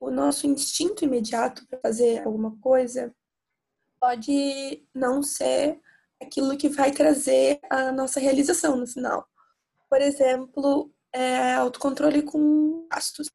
[0.00, 3.14] o nosso instinto imediato para fazer alguma coisa
[4.00, 5.80] pode não ser
[6.20, 9.26] aquilo que vai trazer a nossa realização no final.
[9.88, 13.28] Por exemplo, é, autocontrole com gastos.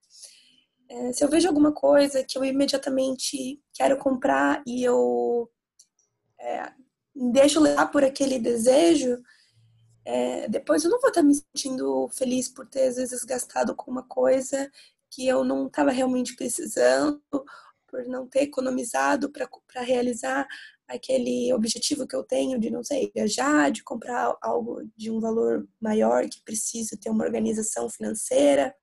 [0.89, 5.49] É, se eu vejo alguma coisa que eu imediatamente quero comprar e eu
[6.39, 6.71] é,
[7.15, 9.21] deixo levar por aquele desejo,
[10.05, 13.89] é, depois eu não vou estar me sentindo feliz por ter às vezes gastado com
[13.89, 14.69] uma coisa
[15.13, 17.21] que eu não estava realmente precisando,
[17.87, 20.47] por não ter economizado para realizar
[20.87, 25.67] aquele objetivo que eu tenho de, não sei, viajar, de comprar algo de um valor
[25.79, 28.75] maior que precisa ter uma organização financeira.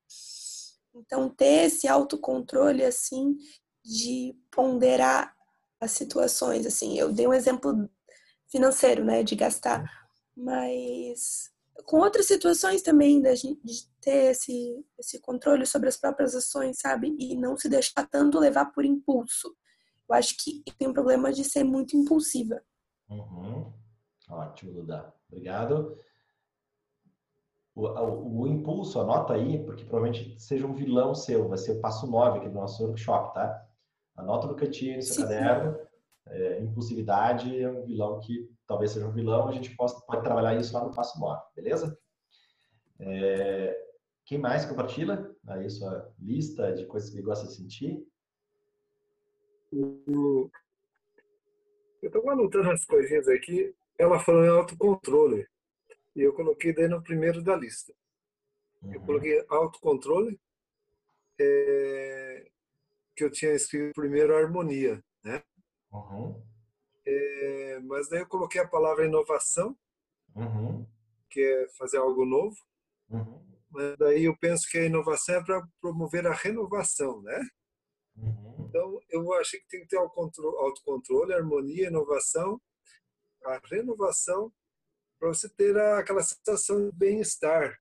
[0.94, 3.36] Então, ter esse autocontrole, assim,
[3.84, 5.34] de ponderar
[5.80, 6.98] as situações, assim.
[6.98, 7.88] Eu dei um exemplo
[8.48, 9.84] financeiro, né, de gastar,
[10.36, 11.49] mas
[11.84, 16.78] com outras situações também, da gente, de ter esse, esse controle sobre as próprias ações,
[16.78, 17.14] sabe?
[17.18, 19.54] E não se deixar tanto levar por impulso.
[20.08, 22.60] Eu acho que tem um problema de ser muito impulsiva.
[23.08, 23.72] Uhum.
[24.28, 25.12] Ótimo, Duda.
[25.28, 25.98] Obrigado.
[27.74, 31.80] O, o, o, impulso, anota aí, porque provavelmente seja um vilão seu, vai ser o
[31.80, 33.66] passo 9 aqui do nosso workshop, tá?
[34.16, 35.22] Anota no cantinho, no seu Sim.
[35.22, 35.78] caderno.
[36.26, 40.54] É, impulsividade é um vilão que talvez seja um vilão, a gente possa, pode trabalhar
[40.54, 41.98] isso lá no passo 9, beleza?
[43.00, 43.76] É,
[44.24, 48.06] quem mais compartilha aí sua lista de coisas que gosta de sentir?
[49.72, 50.48] Eu
[52.00, 53.74] estou anotando as coisinhas aqui.
[53.98, 55.48] Ela falou em autocontrole.
[56.14, 57.92] E eu coloquei daí no primeiro da lista.
[58.82, 58.94] Uhum.
[58.94, 60.40] Eu coloquei autocontrole,
[61.40, 62.48] é,
[63.16, 65.42] que eu tinha escrito primeiro harmonia, né?
[65.92, 66.49] Uhum.
[67.12, 69.76] É, mas daí eu coloquei a palavra inovação,
[70.36, 70.86] uhum.
[71.28, 72.56] que é fazer algo novo.
[73.08, 73.44] Uhum.
[73.70, 77.40] Mas daí eu penso que a inovação é para promover a renovação, né?
[78.16, 78.66] Uhum.
[78.68, 82.60] Então eu achei que tem que ter autocontrole, harmonia, inovação,
[83.44, 84.52] a renovação
[85.18, 87.76] para você ter aquela sensação de bem-estar.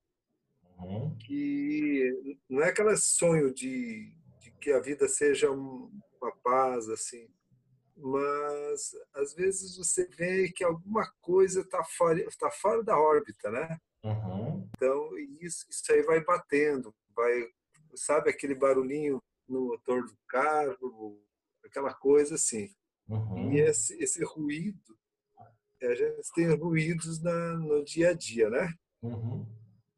[0.78, 1.16] Uhum.
[1.18, 7.28] Que não é aquele sonho de, de que a vida seja uma paz, assim.
[8.00, 13.78] Mas, às vezes, você vê que alguma coisa está fora, tá fora da órbita, né?
[14.02, 14.68] Uhum.
[14.74, 15.10] Então,
[15.40, 16.94] isso, isso aí vai batendo.
[17.14, 17.48] vai
[17.94, 21.20] Sabe aquele barulhinho no motor do carro?
[21.64, 22.72] Aquela coisa assim.
[23.08, 23.52] Uhum.
[23.52, 24.96] E esse, esse ruído
[25.82, 28.74] a gente tem ruídos na, no dia a dia, né?
[29.02, 29.46] Uhum.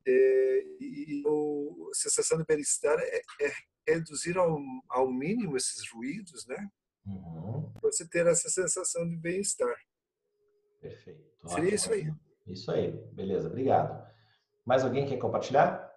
[0.06, 3.52] É, e a sensação de bem-estar é, é,
[3.88, 6.68] reduzir ao, ao mínimo esses ruídos, né?
[7.06, 7.72] Uhum.
[7.82, 9.74] Você ter essa sensação de bem-estar.
[10.80, 11.20] Perfeito.
[11.46, 12.14] Seria ótimo, isso aí.
[12.46, 14.06] Isso aí, beleza, obrigado.
[14.64, 15.90] Mais alguém quer compartilhar?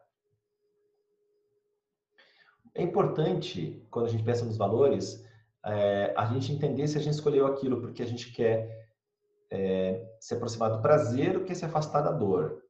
[2.73, 5.23] É importante, quando a gente pensa nos valores,
[5.65, 8.89] é, a gente entender se a gente escolheu aquilo porque a gente quer
[9.49, 12.63] é, se aproximar do prazer do que se afastar da dor.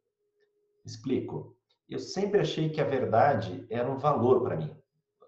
[0.86, 1.58] Explico.
[1.90, 4.76] Eu sempre achei que a verdade era um valor para mim.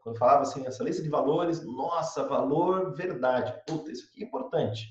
[0.08, 3.54] Quando falava assim, essa lista de valores, nossa, valor, verdade.
[3.68, 4.88] Puta, isso aqui é importante.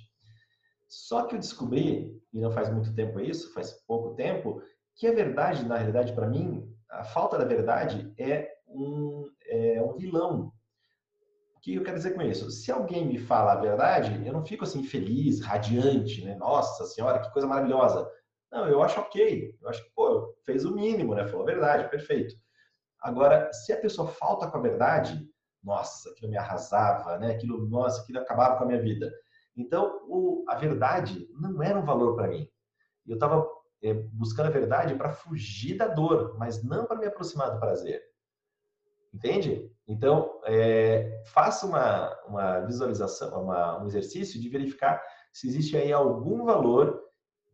[0.87, 4.61] Só que eu descobri, e não faz muito tempo isso, faz pouco tempo,
[4.94, 9.96] que a verdade, na realidade, para mim, a falta da verdade é um, é um
[9.96, 10.52] vilão
[11.62, 12.50] que eu quero dizer com isso?
[12.50, 16.35] Se alguém me fala a verdade, eu não fico assim feliz, radiante, né?
[16.35, 18.07] Nossa senhora, que coisa maravilhosa.
[18.52, 19.57] Não, eu acho ok.
[19.62, 21.26] Eu acho que, pô, fez o mínimo, né?
[21.26, 22.37] Falou a verdade, perfeito.
[23.00, 25.28] Agora, se a pessoa falta com a verdade,
[25.62, 27.32] nossa, aquilo me arrasava, né?
[27.32, 29.12] Aquilo, nossa, aquilo acabava com a minha vida.
[29.56, 32.48] Então, o, a verdade não era um valor para mim.
[33.06, 33.46] Eu estava
[33.82, 38.02] é, buscando a verdade para fugir da dor, mas não para me aproximar do prazer.
[39.12, 39.72] Entende?
[39.88, 46.44] Então, é, faça uma, uma visualização, uma, um exercício de verificar se existe aí algum
[46.44, 47.02] valor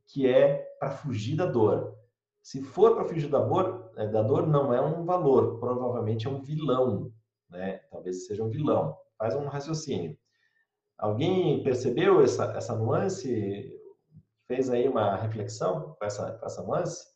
[0.06, 1.96] que é para fugir da dor.
[2.42, 6.30] Se for para fugir da dor, é, da dor, não é um valor, provavelmente é
[6.30, 7.12] um vilão,
[7.50, 7.78] né?
[7.90, 8.96] Talvez seja um vilão.
[9.18, 10.18] Faz um raciocínio.
[10.98, 13.78] Alguém percebeu essa, essa nuance?
[14.46, 17.12] Fez aí uma reflexão com essa, com essa nuance?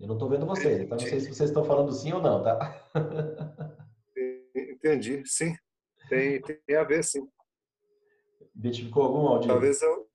[0.00, 2.42] Eu não estou vendo vocês, então não sei se vocês estão falando sim ou não,
[2.42, 2.88] tá?
[4.54, 5.56] Entendi, sim.
[6.08, 7.28] Tem, tem a ver, sim.
[8.54, 9.48] Identificou algum áudio?
[9.48, 10.07] Talvez eu.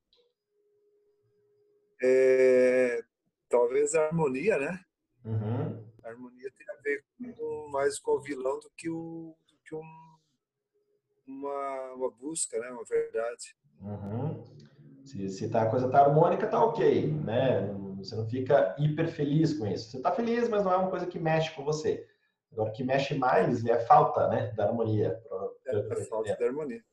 [2.04, 3.02] É,
[3.50, 4.80] talvez a harmonia, né?
[5.24, 5.82] Uhum.
[6.04, 7.04] A harmonia tem a ver
[7.38, 10.18] com, mais com o vilão do que, o, do que um,
[11.26, 12.70] uma, uma busca, né?
[12.72, 13.56] Uma verdade.
[13.82, 14.44] Uhum.
[15.06, 17.74] Se, se tá, a coisa tá harmônica, tá ok, né?
[17.98, 19.92] Você não fica hiper feliz com isso.
[19.92, 22.06] Você tá feliz, mas não é uma coisa que mexe com você.
[22.52, 25.20] Agora, o que mexe mais é a falta, né, da harmonia.
[25.66, 26.84] É, a falta da harmonia.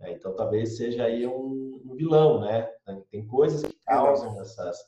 [0.00, 2.68] É, então, talvez seja aí um, um, vilão, né?
[3.10, 4.78] Tem coisas que causam essas,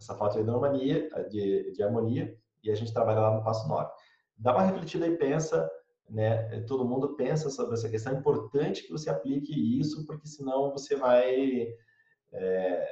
[0.00, 3.90] essa falta de harmonia, de, de harmonia, e a gente trabalha lá no passo 9.
[4.36, 5.70] Dá uma refletida e pensa,
[6.08, 6.60] né?
[6.62, 8.12] Todo mundo pensa sobre essa questão.
[8.12, 11.68] É importante que você aplique isso, porque senão você vai
[12.32, 12.88] é,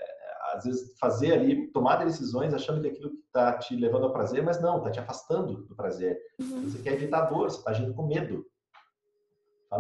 [0.55, 4.61] às vezes fazer ali, tomar decisões achando que aquilo está te levando ao prazer, mas
[4.61, 6.18] não, está te afastando do prazer.
[6.41, 6.68] Uhum.
[6.68, 8.45] Você quer evitar dor, você está agindo com medo.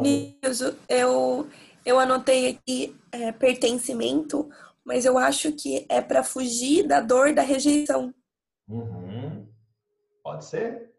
[0.00, 1.48] Nilson, eu,
[1.84, 4.48] eu anotei aqui é, pertencimento,
[4.84, 8.14] mas eu acho que é para fugir da dor da rejeição.
[8.68, 9.48] Uhum.
[10.22, 10.90] Pode ser?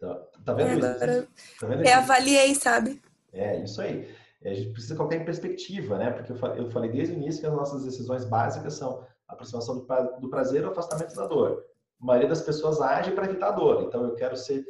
[0.00, 0.14] Tá,
[0.44, 1.28] tá vendo É, agora isso?
[1.60, 3.02] Tá vendo reavaliei, sabe?
[3.32, 4.14] É, isso aí.
[4.44, 6.10] A gente precisa colocar em perspectiva, né?
[6.12, 9.74] Porque eu falei, eu falei desde o início que as nossas decisões básicas são aproximação
[9.80, 11.64] do pra- do prazer ou afastamento da dor.
[12.00, 13.82] A maioria das pessoas age para evitar a dor.
[13.82, 14.64] Então, eu quero ser,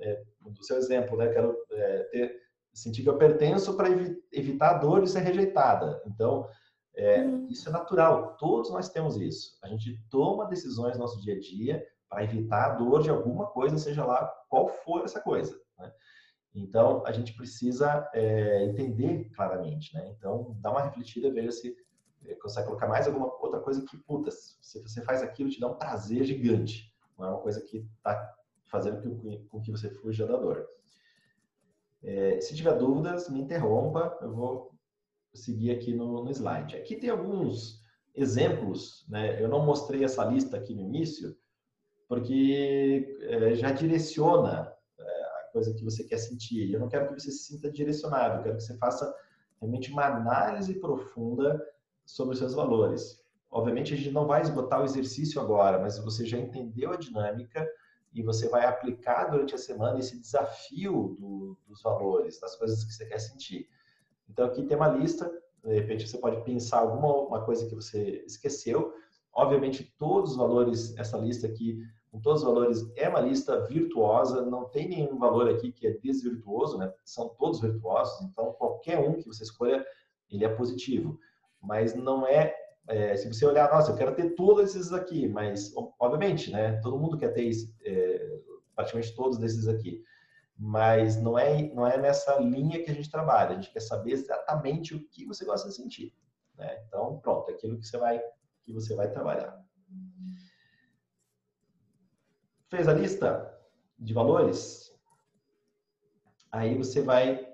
[0.00, 1.26] é, do seu exemplo, né?
[1.26, 2.42] Eu quero é, ter,
[2.72, 3.88] sentir que eu pertenço para
[4.32, 6.00] evitar a dor de ser rejeitada.
[6.06, 6.48] Então,
[6.98, 7.46] é, Uhum.
[7.48, 8.36] isso é natural.
[8.36, 9.56] Todos nós temos isso.
[9.62, 13.46] A gente toma decisões no nosso dia a dia para evitar a dor de alguma
[13.46, 15.58] coisa, seja lá qual for essa coisa.
[15.78, 15.92] Né?
[16.54, 20.08] Então, a gente precisa é, entender claramente, né?
[20.16, 21.76] Então, dá uma refletida, veja se
[22.26, 25.68] é, consegue colocar mais alguma outra coisa que, puta, se você faz aquilo, te dá
[25.68, 26.92] um prazer gigante.
[27.16, 28.34] Não é uma coisa que está
[28.64, 30.66] fazendo com que, com que você fuja da dor.
[32.02, 34.77] É, se tiver dúvidas, me interrompa, eu vou
[35.38, 36.76] seguir aqui no, no slide.
[36.76, 37.82] Aqui tem alguns
[38.14, 39.42] exemplos, né?
[39.42, 41.36] Eu não mostrei essa lista aqui no início,
[42.08, 46.72] porque é, já direciona é, a coisa que você quer sentir.
[46.72, 49.14] Eu não quero que você se sinta direcionado, eu quero que você faça
[49.60, 51.62] realmente uma análise profunda
[52.04, 53.22] sobre os seus valores.
[53.50, 57.66] Obviamente, a gente não vai esgotar o exercício agora, mas você já entendeu a dinâmica
[58.12, 62.92] e você vai aplicar durante a semana esse desafio do, dos valores, das coisas que
[62.92, 63.68] você quer sentir.
[64.28, 65.30] Então, aqui tem uma lista,
[65.64, 68.92] de repente você pode pensar alguma uma coisa que você esqueceu.
[69.32, 71.78] Obviamente, todos os valores, essa lista aqui,
[72.10, 75.92] com todos os valores, é uma lista virtuosa, não tem nenhum valor aqui que é
[75.92, 76.92] desvirtuoso, né?
[77.04, 79.84] São todos virtuosos, então qualquer um que você escolha,
[80.30, 81.18] ele é positivo.
[81.60, 82.54] Mas não é,
[82.86, 86.80] é se você olhar, nossa, eu quero ter todos esses aqui, mas obviamente, né?
[86.80, 87.50] Todo mundo quer ter
[87.84, 88.38] é,
[88.74, 90.02] praticamente todos desses aqui
[90.58, 93.50] mas não é não é nessa linha que a gente trabalha.
[93.50, 96.12] A gente quer saber exatamente o que você gosta de sentir.
[96.56, 96.82] Né?
[96.86, 98.20] Então, pronto, é aquilo que você vai
[98.64, 99.56] que você vai trabalhar.
[102.68, 103.56] Fez a lista
[103.98, 104.92] de valores?
[106.50, 107.46] Aí você vai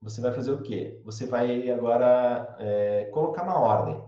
[0.00, 1.00] você vai fazer o quê?
[1.04, 4.02] Você vai agora é, colocar uma ordem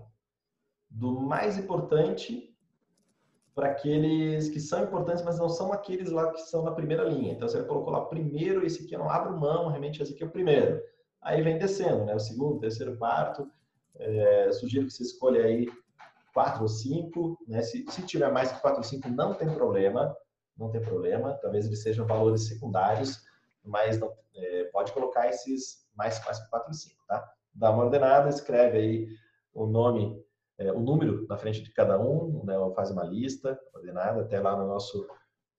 [0.89, 2.50] do mais importante
[3.61, 7.31] para aqueles que são importantes, mas não são aqueles lá que são na primeira linha.
[7.31, 10.27] Então, você colocou lá primeiro, esse aqui eu não abro mão, realmente esse aqui é
[10.27, 10.83] o primeiro.
[11.21, 12.15] Aí vem descendo, né?
[12.15, 13.47] O segundo, terceiro, quarto.
[13.99, 15.69] É, sugiro que você escolha aí
[16.33, 17.61] quatro ou cinco, né?
[17.61, 20.17] Se, se tiver mais que quatro ou cinco, não tem problema,
[20.57, 21.35] não tem problema.
[21.43, 23.23] Talvez eles sejam valores secundários,
[23.63, 27.31] mas não, é, pode colocar esses mais, mais que quatro ou cinco, tá?
[27.55, 29.09] Dá uma ordenada, escreve aí
[29.53, 30.19] o nome
[30.61, 34.55] é, o número na frente de cada um, né, faz uma lista ordenada, até lá
[34.55, 35.09] no nosso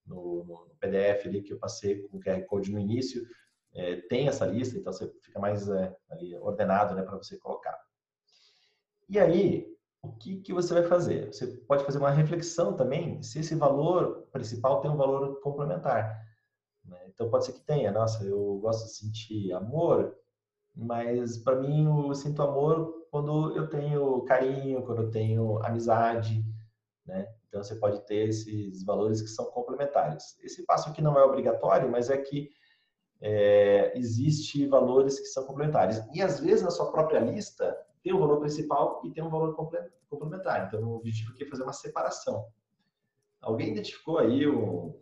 [0.06, 3.26] no, no, PDF ali que eu passei com o QR Code no início,
[3.74, 7.76] é, tem essa lista, então você fica mais é, ali, ordenado né, para você colocar.
[9.10, 9.68] E aí,
[10.04, 11.34] o que, que você vai fazer?
[11.34, 16.16] Você pode fazer uma reflexão também se esse valor principal tem um valor complementar.
[16.86, 17.08] Né?
[17.08, 20.16] Então, pode ser que tenha, nossa, eu gosto de sentir amor,
[20.76, 26.44] mas para mim eu sinto amor quando eu tenho carinho, quando eu tenho amizade,
[27.06, 27.28] né?
[27.48, 30.40] Então você pode ter esses valores que são complementares.
[30.42, 32.50] Esse passo aqui não é obrigatório, mas é que
[33.20, 36.02] é, existe valores que são complementares.
[36.14, 39.54] E às vezes na sua própria lista tem um valor principal e tem um valor
[40.10, 40.68] complementar.
[40.68, 42.48] Então o objetivo aqui é fazer uma separação.
[43.42, 44.98] Alguém identificou aí o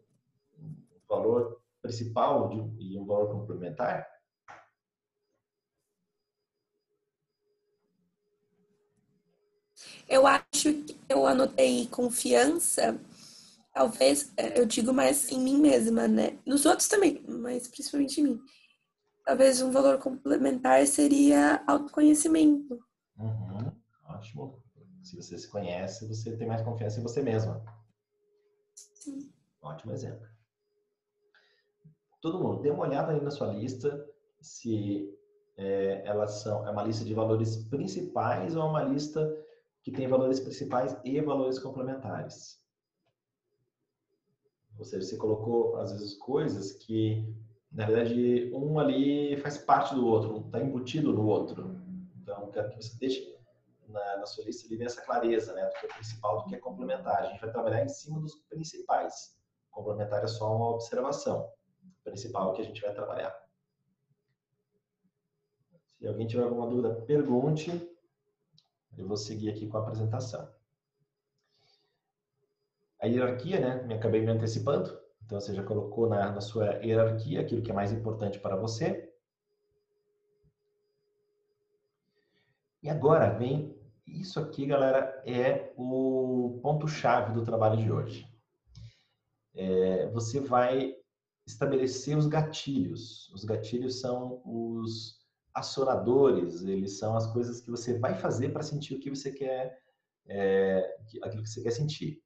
[1.07, 4.08] valor principal de, e um valor complementar?
[10.09, 12.99] Eu acho que eu anotei confiança,
[13.71, 16.39] talvez eu digo mais em mim mesma, né?
[16.47, 18.41] Nos outros também, mas principalmente em mim.
[19.23, 22.79] Talvez um valor complementar seria autoconhecimento.
[23.19, 23.71] Uhum,
[24.05, 24.63] ótimo.
[25.03, 27.63] Se você se conhece, você tem mais confiança em você mesma.
[28.73, 29.31] Sim.
[29.61, 30.27] Ótimo exemplo.
[32.19, 34.05] Todo mundo, dê uma olhada aí na sua lista
[34.41, 35.07] se
[35.55, 39.29] é, elas são é uma lista de valores principais ou uma lista
[39.89, 42.63] que tem valores principais e valores complementares.
[44.77, 47.35] Ou seja, você colocou, às vezes, coisas que,
[47.71, 51.75] na verdade, um ali faz parte do outro, está embutido no outro.
[52.21, 53.37] Então, quero que você deixe
[53.87, 56.59] na, na sua lista ali nessa clareza, né, do que é principal, do que é
[56.59, 57.23] complementar.
[57.23, 59.37] A gente vai trabalhar em cima dos principais.
[59.71, 61.51] Complementar é só uma observação.
[61.81, 63.35] O principal é que a gente vai trabalhar.
[65.97, 67.71] Se alguém tiver alguma dúvida, pergunte.
[68.97, 70.47] Eu vou seguir aqui com a apresentação.
[73.01, 73.83] A hierarquia, né?
[73.83, 74.99] Me acabei me antecipando.
[75.23, 79.13] Então, você já colocou na, na sua hierarquia aquilo que é mais importante para você.
[82.81, 83.77] E agora vem
[84.07, 88.27] isso aqui, galera, é o ponto-chave do trabalho de hoje.
[89.55, 90.95] é, você vai
[91.45, 93.29] estabelecer os gatilhos.
[93.33, 95.18] Os gatilhos são os
[95.53, 99.77] acionadores, eles são as coisas que você vai fazer para sentir o que você quer,
[100.27, 102.21] é, aquilo que você quer sentir.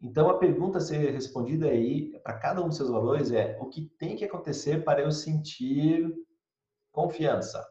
[0.00, 3.66] Então, a pergunta a ser respondida aí, para cada um dos seus valores, é o
[3.66, 6.14] que tem que acontecer para eu sentir
[6.92, 7.64] confiança?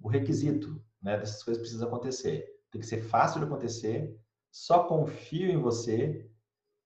[0.00, 2.46] O requisito né, dessas coisas precisa acontecer.
[2.70, 4.14] Tem que ser fácil de acontecer,
[4.50, 6.30] só confio em você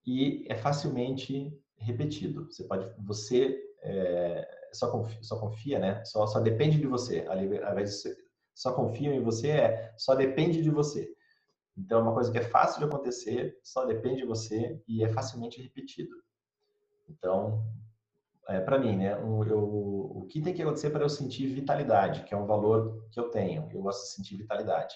[0.07, 2.47] e é facilmente repetido.
[2.47, 6.05] Você pode, você é, só, confia, só confia, né?
[6.05, 7.27] Só, só depende de você.
[7.29, 8.17] Ao invés de
[8.55, 11.15] só confio em você, é só depende de você.
[11.77, 15.09] Então, é uma coisa que é fácil de acontecer, só depende de você e é
[15.09, 16.17] facilmente repetido.
[17.09, 17.63] Então,
[18.49, 22.23] é, para mim, né, um, eu, o que tem que acontecer para eu sentir vitalidade,
[22.25, 23.69] que é um valor que eu tenho.
[23.73, 24.95] Eu gosto de sentir vitalidade.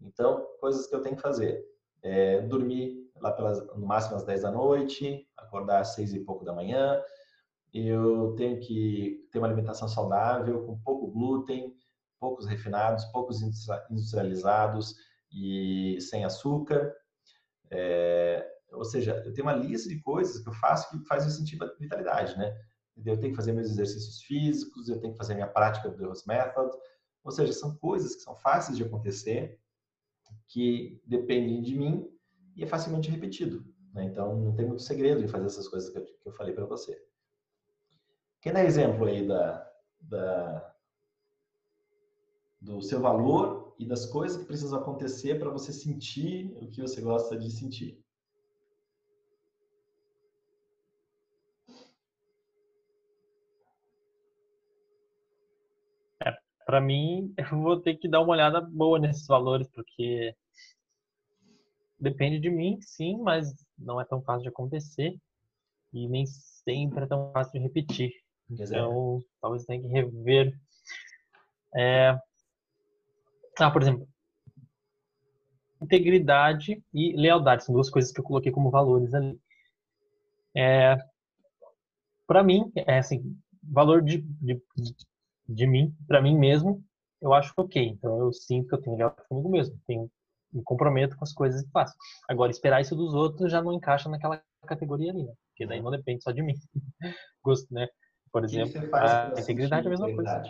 [0.00, 1.64] Então, coisas que eu tenho que fazer.
[2.02, 6.44] É, dormir lá pelas, no máximo às 10 da noite, acordar às 6 e pouco
[6.44, 7.02] da manhã.
[7.74, 11.74] Eu tenho que ter uma alimentação saudável, com pouco glúten,
[12.20, 13.42] poucos refinados, poucos
[13.90, 14.94] industrializados
[15.32, 16.94] e sem açúcar.
[17.72, 21.30] É, ou seja, eu tenho uma lista de coisas que eu faço que faz eu
[21.30, 22.56] sentir vitalidade, né?
[22.96, 26.22] Eu tenho que fazer meus exercícios físicos, eu tenho que fazer minha prática do Rose
[26.28, 26.70] Method.
[27.24, 29.58] Ou seja, são coisas que são fáceis de acontecer,
[30.46, 32.08] que dependem de mim
[32.54, 33.64] e é facilmente repetido.
[33.92, 34.04] Né?
[34.04, 36.66] Então, não tem muito segredo em fazer essas coisas que eu, que eu falei para
[36.66, 36.96] você.
[38.44, 39.72] Quem dá exemplo aí da,
[40.02, 40.74] da,
[42.60, 47.00] do seu valor e das coisas que precisam acontecer para você sentir o que você
[47.00, 47.98] gosta de sentir?
[56.22, 56.36] É,
[56.66, 60.36] para mim, eu vou ter que dar uma olhada boa nesses valores, porque
[61.98, 65.18] depende de mim, sim, mas não é tão fácil de acontecer
[65.94, 68.23] e nem sempre é tão fácil de repetir.
[68.62, 70.52] Então, talvez tenha que rever.
[71.74, 72.16] É...
[73.58, 74.08] Ah, por exemplo,
[75.80, 79.38] integridade e lealdade são duas coisas que eu coloquei como valores ali.
[80.56, 80.96] É...
[82.26, 84.60] Para mim, é assim, valor de, de,
[85.48, 86.82] de mim, para mim mesmo,
[87.20, 87.86] eu acho ok.
[87.86, 89.78] Então, eu sinto que eu tenho lealdade comigo mesmo.
[89.86, 90.10] Tenho
[90.52, 91.94] me comprometo com as coisas que faço.
[92.28, 95.32] Agora, esperar isso dos outros já não encaixa naquela categoria ali, né?
[95.48, 96.54] Porque daí não depende só de mim.
[97.42, 97.88] Gosto, né?
[98.34, 100.42] Por exemplo, a integridade é a mesma coisa.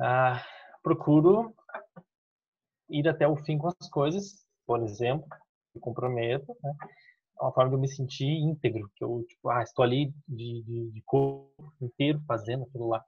[0.00, 0.44] Ah,
[0.82, 1.54] procuro
[2.90, 5.28] ir até o fim com as coisas, por exemplo,
[5.72, 6.74] me comprometo, né?
[7.38, 10.64] É uma forma de eu me sentir íntegro, que eu, tipo, ah, estou ali de,
[10.64, 13.04] de, de corpo inteiro fazendo aquilo lá.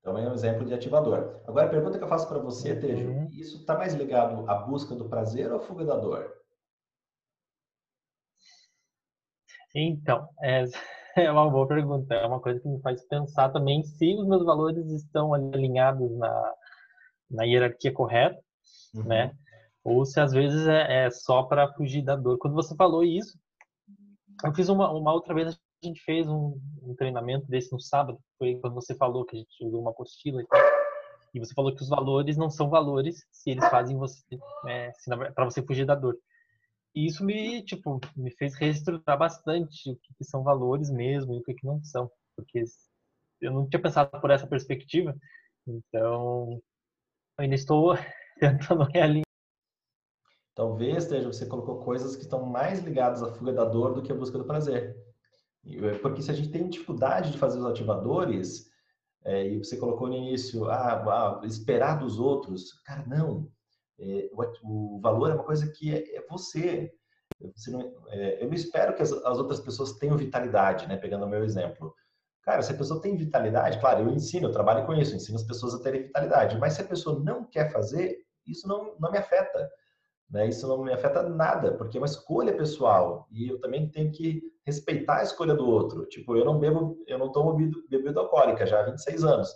[0.00, 1.40] Então, é um exemplo de ativador.
[1.46, 3.28] Agora, a pergunta que eu faço para você, Tejo, uhum.
[3.30, 6.37] isso está mais ligado à busca do prazer ou à fuga da dor?
[9.86, 10.64] Então, é,
[11.16, 12.14] é uma boa pergunta.
[12.14, 16.54] É uma coisa que me faz pensar também se os meus valores estão alinhados na,
[17.30, 18.38] na hierarquia correta,
[18.94, 19.04] uhum.
[19.04, 19.32] né?
[19.84, 22.38] Ou se às vezes é, é só para fugir da dor.
[22.38, 23.38] Quando você falou isso,
[24.44, 28.18] eu fiz uma, uma outra vez, a gente fez um, um, treinamento desse no sábado,
[28.38, 30.60] foi quando você falou que a gente usou uma apostila e tal.
[31.34, 34.22] E você falou que os valores não são valores se eles fazem você,
[34.66, 34.92] é,
[35.34, 36.16] para você fugir da dor.
[36.98, 41.42] E isso me, tipo, me fez reestruturar bastante o que, são valores mesmo e o
[41.44, 42.10] que, não são.
[42.34, 42.64] Porque
[43.40, 45.14] eu não tinha pensado por essa perspectiva.
[45.64, 46.60] Então,
[47.38, 47.94] ainda estou
[48.40, 49.22] tentando realinhar
[50.56, 54.10] Talvez, esteja você colocou coisas que estão mais ligadas à fuga da dor do que
[54.10, 54.96] à busca do prazer.
[55.64, 58.72] É, porque se a gente tem dificuldade de fazer os ativadores,
[59.24, 63.48] é, e você colocou no início, ah, ah esperar dos outros, cara, não.
[63.98, 66.92] É, o, o, valor é uma coisa que é, é você.
[67.54, 70.96] você não, é, eu não espero que as, as, outras pessoas tenham vitalidade, né?
[70.96, 71.94] Pegando o meu exemplo.
[72.42, 75.44] Cara, se a pessoa tem vitalidade, claro, eu ensino, eu trabalho com isso, ensino as
[75.44, 76.58] pessoas a terem vitalidade.
[76.58, 79.68] Mas se a pessoa não quer fazer, isso não, não me afeta.
[80.30, 80.48] Né?
[80.48, 84.42] Isso não me afeta nada, porque é uma escolha pessoal e eu também tenho que
[84.64, 86.04] respeitar a escolha do outro.
[86.06, 87.56] Tipo, eu não bebo, eu não tomo
[87.88, 89.48] bebida alcoólica já há 26 anos.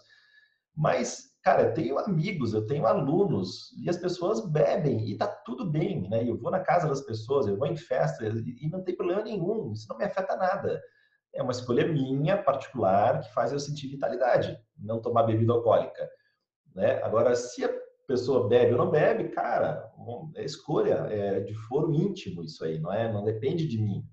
[0.74, 5.64] Mas, cara, eu tenho amigos, eu tenho alunos e as pessoas bebem e tá tudo
[5.68, 6.28] bem, né?
[6.28, 9.72] Eu vou na casa das pessoas, eu vou em festa e não tem problema nenhum,
[9.72, 10.80] isso não me afeta nada.
[11.34, 16.08] É uma escolha minha, particular, que faz eu sentir vitalidade, não tomar bebida alcoólica.
[16.74, 17.02] Né?
[17.02, 17.70] Agora, se a
[18.06, 19.90] pessoa bebe ou não bebe, cara,
[20.36, 23.10] é escolha, é de foro íntimo isso aí, não é?
[23.12, 24.04] Não depende de mim.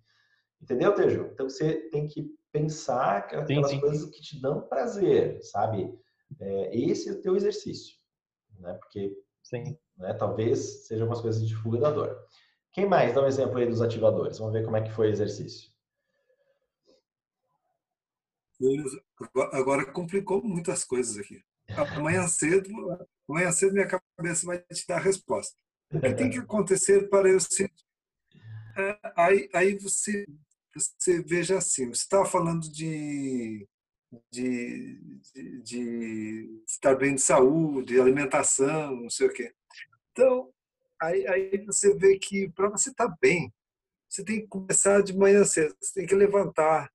[0.61, 1.29] Entendeu, Tejo?
[1.33, 3.79] Então você tem que pensar aquelas sim, sim.
[3.79, 5.93] coisas que te dão prazer, sabe?
[6.39, 7.97] É, esse é o teu exercício,
[8.59, 8.73] né?
[8.73, 9.77] Porque sim.
[9.97, 10.13] né?
[10.13, 12.17] Talvez sejam algumas coisas de fuga da dor.
[12.71, 14.37] Quem mais dá um exemplo aí dos ativadores?
[14.37, 15.71] Vamos ver como é que foi o exercício.
[19.53, 21.41] Agora complicou muitas coisas aqui.
[21.97, 22.69] Amanhã cedo,
[23.27, 25.55] amanhã cedo minha cabeça vai te dar a resposta.
[25.91, 27.71] O que tem que acontecer para eu ser.
[28.77, 30.27] É, aí, aí você,
[30.75, 33.67] você veja assim: você estava falando de,
[34.31, 34.99] de,
[35.33, 39.53] de, de, estar bem de saúde, alimentação, não sei o quê.
[40.11, 40.51] Então,
[41.01, 43.53] aí, aí você vê que para você estar bem,
[44.07, 46.91] você tem que começar de manhã cedo, você tem que levantar.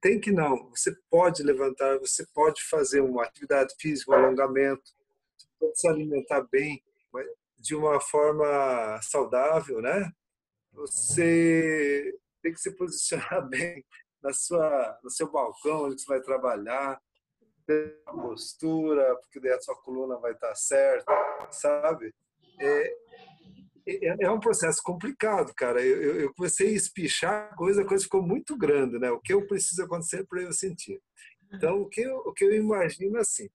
[0.00, 4.82] Tem que não, você pode levantar, você pode fazer uma atividade física, um alongamento,
[5.36, 6.82] você pode se alimentar bem,
[7.62, 10.10] de uma forma saudável, né?
[10.72, 13.84] Você tem que se posicionar bem
[14.22, 17.00] na sua, no seu balcão onde você vai trabalhar,
[17.66, 21.12] ter a postura, porque daí a sua coluna vai estar certa,
[21.50, 22.14] sabe?
[22.60, 22.96] É,
[23.86, 25.80] é, é um processo complicado, cara.
[25.80, 29.10] Eu, eu comecei a espichar, a coisa, a coisa ficou muito grande, né?
[29.10, 31.00] O que eu preciso acontecer para eu sentir.
[31.52, 33.48] Então, o que eu, o que eu imagino é assim,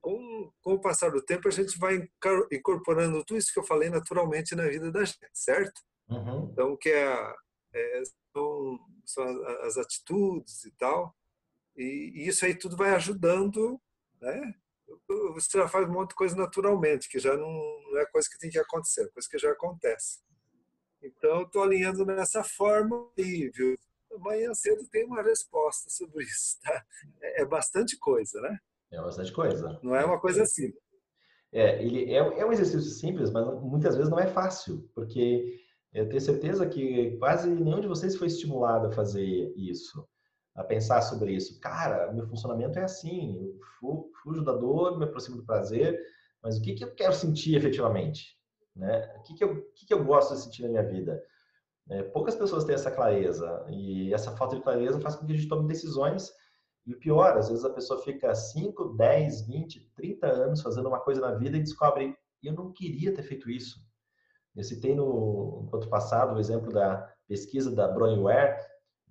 [0.00, 2.08] com, com o passar do tempo, a gente vai
[2.52, 5.80] incorporando tudo isso que eu falei naturalmente na vida da gente, certo?
[6.08, 6.48] Uhum.
[6.52, 7.34] Então, que é,
[7.74, 8.78] é são,
[9.10, 9.24] são,
[9.62, 11.14] as atitudes e tal,
[11.76, 13.80] e, e, isso aí tudo vai ajudando,
[14.20, 14.54] né?
[15.34, 17.50] Você já faz um monte de coisa naturalmente, que já não,
[17.90, 20.20] não é coisa que tem que acontecer, é coisa que já acontece.
[21.02, 23.78] Então, estou alinhando nessa forma e, viu?
[24.14, 26.84] Amanhã cedo tem uma resposta sobre isso, tá?
[27.20, 28.58] É, é bastante coisa, né?
[28.90, 29.78] É bastante coisa.
[29.82, 30.72] Não é uma coisa assim.
[31.52, 35.60] É, ele é, é um exercício simples, mas muitas vezes não é fácil, porque
[35.92, 40.06] eu tenho certeza que quase nenhum de vocês foi estimulado a fazer isso,
[40.54, 41.58] a pensar sobre isso.
[41.60, 43.38] Cara, meu funcionamento é assim,
[43.82, 45.98] eu fujo da dor, me aproximo do prazer,
[46.42, 48.36] mas o que, que eu quero sentir efetivamente?
[48.76, 49.12] Né?
[49.18, 51.22] O que, que, eu, o que, que eu gosto de sentir na minha vida?
[51.90, 55.36] É, poucas pessoas têm essa clareza, e essa falta de clareza faz com que a
[55.36, 56.30] gente tome decisões
[56.88, 60.98] e o pior, às vezes a pessoa fica 5, 10, 20, 30 anos fazendo uma
[60.98, 63.78] coisa na vida e descobre, eu não queria ter feito isso.
[64.58, 68.58] Eu citei no encontro passado o exemplo da pesquisa da Bronware.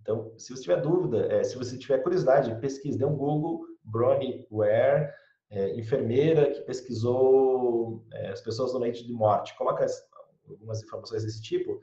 [0.01, 5.13] Então, se você tiver dúvida, é, se você tiver curiosidade, pesquise, dê um Google, Bronware,
[5.49, 9.57] é, enfermeira que pesquisou é, as pessoas no leite de morte.
[9.57, 10.05] Coloca as,
[10.49, 11.81] algumas informações desse tipo.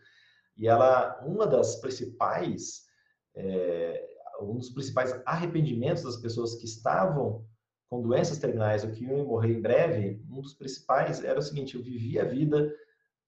[0.59, 2.85] E ela, uma das principais
[4.41, 7.45] um dos principais arrependimentos das pessoas que estavam
[7.89, 11.77] com doenças terminais ou que iam morrer em breve, um dos principais era o seguinte:
[11.77, 12.73] eu vivia a vida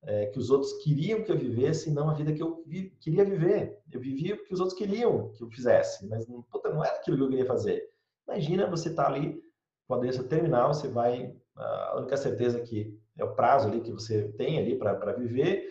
[0.07, 2.91] é, que os outros queriam que eu vivesse, e não a vida que eu vi,
[3.01, 3.79] queria viver.
[3.93, 7.17] Eu vivia o que os outros queriam que eu fizesse, mas puta, não era aquilo
[7.17, 7.91] que eu queria fazer.
[8.29, 9.43] Imagina você estar tá ali
[9.87, 13.91] com a doença terminal, você vai, a única certeza que é o prazo ali que
[13.91, 15.69] você tem ali para viver,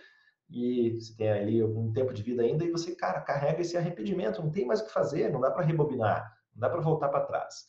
[0.49, 4.41] e você tem ali algum tempo de vida ainda e você, cara, carrega esse arrependimento,
[4.41, 7.25] não tem mais o que fazer, não dá para rebobinar, não dá para voltar para
[7.25, 7.65] trás.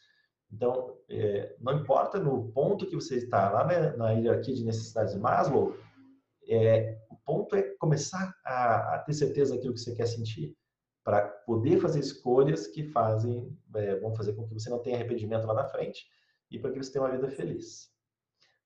[0.53, 5.15] Então, é, não importa no ponto que você está lá na, na hierarquia de necessidades
[5.15, 5.75] de Maslow,
[6.49, 10.57] é, o ponto é começar a, a, ter certeza daquilo que você quer sentir,
[11.05, 15.47] para poder fazer escolhas que fazem, é, vão fazer com que você não tenha arrependimento
[15.47, 16.05] lá na frente
[16.51, 17.91] e para que você tenha uma vida feliz.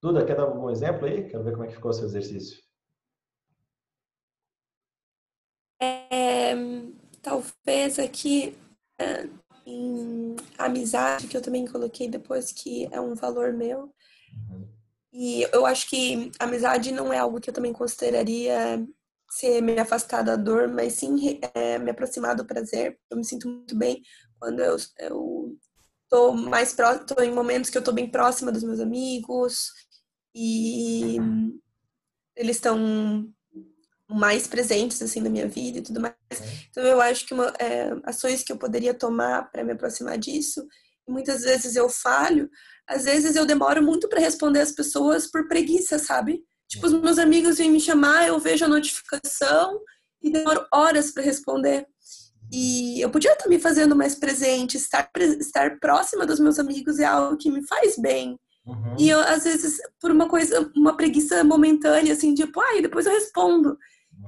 [0.01, 1.29] Duda, quer dar algum exemplo aí?
[1.29, 2.63] Quero ver como é que ficou o seu exercício.
[5.83, 6.55] É,
[7.23, 8.57] talvez aqui
[8.99, 9.29] é,
[9.67, 13.95] em amizade, que eu também coloquei depois, que é um valor meu.
[14.51, 14.80] Uhum.
[15.13, 18.87] E eu acho que amizade não é algo que eu também consideraria
[19.31, 22.99] ser me afastar da dor, mas sim é, me aproximar do prazer.
[23.11, 24.03] Eu me sinto muito bem
[24.39, 25.57] quando eu, eu
[26.09, 29.71] tô mais próximo, tô em momentos que eu tô bem próxima dos meus amigos
[30.35, 31.17] e
[32.37, 33.29] eles estão
[34.09, 36.15] mais presentes assim na minha vida e tudo mais.
[36.31, 36.67] É.
[36.71, 40.67] Então eu acho que uma, é, ações que eu poderia tomar para me aproximar disso,
[41.09, 42.51] muitas vezes eu falho,
[42.91, 46.43] às vezes eu demoro muito para responder as pessoas por preguiça, sabe?
[46.69, 49.81] Tipo, os meus amigos vêm me chamar, eu vejo a notificação
[50.21, 51.87] e demoro horas para responder.
[52.53, 57.05] E eu podia estar me fazendo mais presente, estar, estar próxima dos meus amigos é
[57.05, 58.37] algo que me faz bem.
[58.67, 58.97] Uhum.
[58.99, 63.13] E eu, às vezes, por uma coisa, uma preguiça momentânea, assim, tipo, ai, depois eu
[63.13, 63.79] respondo.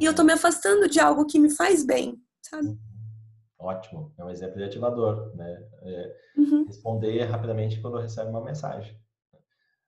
[0.01, 2.79] E eu tô me afastando de algo que me faz bem, sabe?
[3.63, 5.65] Ótimo, é um exemplo de ativador, né?
[5.83, 6.65] É, uhum.
[6.67, 8.99] Responder rapidamente quando recebe uma mensagem.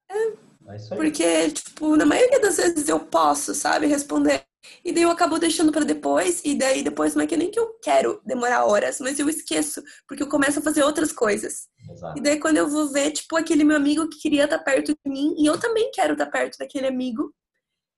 [0.09, 1.01] É, É isso aí.
[1.01, 4.45] Porque, tipo, na maioria das vezes eu posso, sabe, responder.
[4.85, 7.59] E daí eu acabo deixando para depois, e daí depois não é que nem que
[7.59, 11.69] eu quero demorar horas, mas eu esqueço, porque eu começo a fazer outras coisas.
[11.91, 12.19] Exato.
[12.19, 15.11] E daí quando eu vou ver, tipo, aquele meu amigo que queria estar perto de
[15.11, 17.35] mim, e eu também quero estar perto daquele amigo,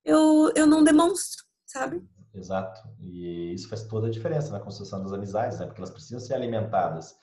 [0.05, 2.03] eu, eu não demonstro, sabe?
[2.37, 2.81] Exato.
[3.01, 5.67] E isso faz toda a diferença na construção das amizades, né?
[5.67, 7.17] Porque elas precisam ser alimentadas.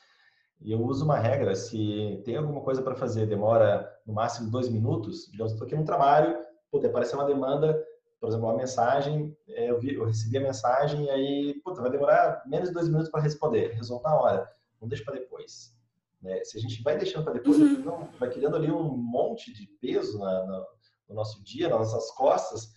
[0.62, 4.70] E eu uso uma regra, se tem alguma coisa para fazer, demora no máximo dois
[4.70, 6.38] minutos, digamos, estou aqui no trabalho,
[6.72, 7.78] pode aparecer uma demanda,
[8.20, 11.92] por exemplo, uma mensagem, é, eu, vi, eu recebi a mensagem e aí, puta, vai
[11.92, 14.50] demorar menos de dois minutos para responder, resolve na hora,
[14.82, 15.76] não deixa para depois.
[16.22, 16.42] Né?
[16.46, 17.80] Se a gente vai deixando para depois, Uhum.
[17.80, 20.66] não, vai criando ali um monte de peso na, na,
[21.10, 22.72] no nosso dia, nas nossas costas,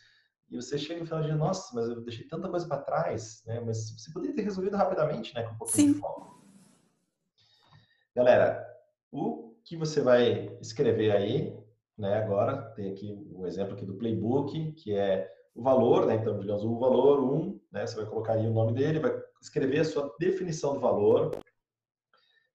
[0.51, 3.43] e você chega no final do dia, nossa, mas eu deixei tanta coisa para trás,
[3.47, 3.61] né?
[3.61, 5.43] Mas você poderia ter resolvido rapidamente, né?
[5.43, 6.01] Com um pouquinho de Sim.
[6.01, 6.45] foco.
[8.15, 8.65] Galera,
[9.11, 11.59] o que você vai escrever aí,
[11.99, 12.23] né?
[12.23, 16.15] Agora tem aqui um exemplo aqui do playbook, que é o valor, né?
[16.15, 17.87] Então, digamos, o valor 1, um, né?
[17.87, 21.37] Você vai colocar aí o nome dele, vai escrever a sua definição do valor.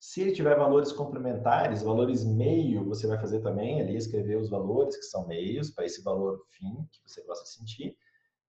[0.01, 4.97] Se ele tiver valores complementares, valores meio, você vai fazer também ali, escrever os valores
[4.97, 7.95] que são meios para esse valor fim que você gosta de sentir.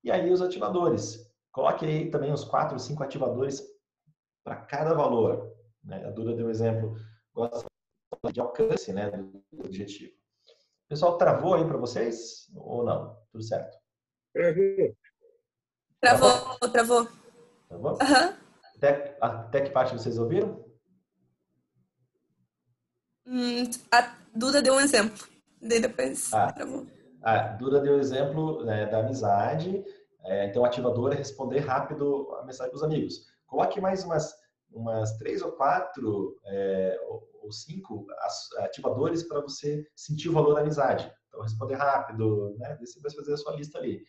[0.03, 1.31] E aí os ativadores.
[1.53, 3.63] Coloque aí também os quatro, cinco ativadores
[4.43, 5.55] para cada valor.
[5.85, 6.03] Né?
[6.07, 6.97] A Duda deu um exemplo,
[7.35, 7.67] gosta
[8.33, 10.15] de alcance né, do objetivo.
[10.89, 13.15] Pessoal, travou aí para vocês ou não?
[13.31, 13.77] Tudo certo?
[16.01, 17.09] Travou, travou.
[17.69, 17.99] Travou?
[18.01, 18.39] Aham.
[18.75, 20.72] Até, até que parte vocês ouviram?
[23.27, 25.27] Hum, a Duda deu um exemplo.
[25.61, 26.55] Daí depois Ah.
[27.23, 29.85] A Duda deu o exemplo né, da amizade.
[30.25, 33.27] É, então, o ativador é responder rápido a mensagem dos amigos.
[33.47, 34.35] Coloque mais umas,
[34.73, 38.07] umas três ou quatro é, ou, cinco
[38.59, 41.13] ativadores para você sentir o valor da amizade.
[41.29, 42.79] Então, responder rápido, né?
[42.81, 44.03] Você vai fazer a sua lista ali.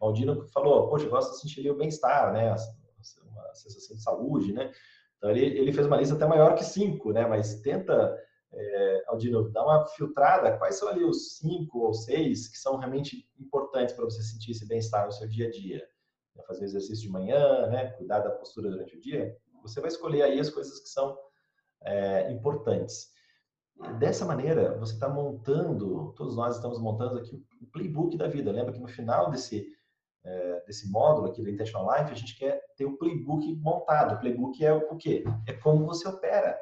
[0.00, 2.50] O Aldino falou, poxa, eu gosto de sentir o bem-estar, né?
[2.50, 4.70] Uma sensação de saúde, né?
[5.16, 7.26] Então, ele, ele fez uma lista até maior que cinco, né?
[7.26, 8.16] Mas tenta
[8.56, 13.28] é, Aldino, dá uma filtrada, quais são ali os cinco ou seis que são realmente
[13.38, 15.86] importantes para você sentir esse bem-estar no seu dia a dia?
[16.46, 17.92] Fazer exercício de manhã, né?
[17.92, 19.36] cuidar da postura durante o dia.
[19.62, 21.16] Você vai escolher aí as coisas que são
[21.82, 23.12] é, importantes.
[23.98, 28.52] Dessa maneira, você está montando, todos nós estamos montando aqui o playbook da vida.
[28.52, 29.66] Lembra que no final desse,
[30.24, 34.14] é, desse módulo aqui do Intentional Life, a gente quer ter o playbook montado.
[34.14, 35.24] O playbook é o quê?
[35.46, 36.56] É como você opera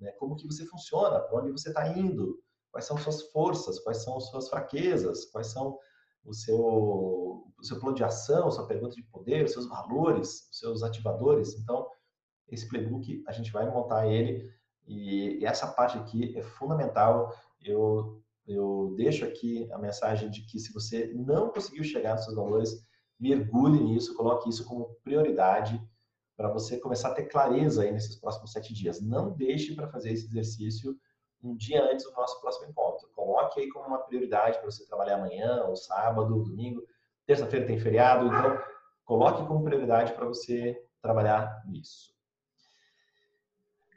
[0.00, 0.12] né?
[0.12, 2.38] Como que você funciona, para onde você está indo,
[2.70, 5.78] quais são suas forças, quais são suas fraquezas, quais são
[6.24, 10.58] o seu, o seu plano de ação, sua pergunta de poder, os seus valores, os
[10.58, 11.54] seus ativadores.
[11.54, 11.88] Então,
[12.48, 14.50] esse playbook a gente vai montar ele
[14.86, 17.32] e, e essa parte aqui é fundamental.
[17.60, 22.36] Eu eu deixo aqui a mensagem de que se você não conseguiu chegar nos seus
[22.36, 22.70] valores,
[23.18, 25.82] mergulhe nisso, coloque isso como prioridade
[26.36, 29.00] para você começar a ter clareza aí nesses próximos sete dias.
[29.00, 30.96] Não deixe para fazer esse exercício
[31.42, 33.08] um dia antes do nosso próximo encontro.
[33.14, 36.82] Coloque aí como uma prioridade para você trabalhar amanhã, ou sábado, ou domingo.
[37.26, 38.62] Terça-feira tem feriado, então
[39.04, 42.14] coloque como prioridade para você trabalhar nisso.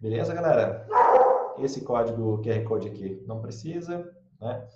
[0.01, 0.87] Beleza, galera?
[1.57, 4.67] Esse código QR Code aqui não precisa, né?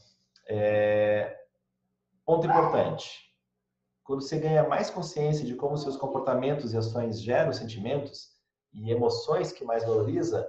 [0.47, 1.39] É...
[2.25, 3.32] Ponto importante
[4.03, 8.33] quando você ganha mais consciência de como seus comportamentos e ações geram sentimentos
[8.73, 10.47] e emoções que mais valoriza,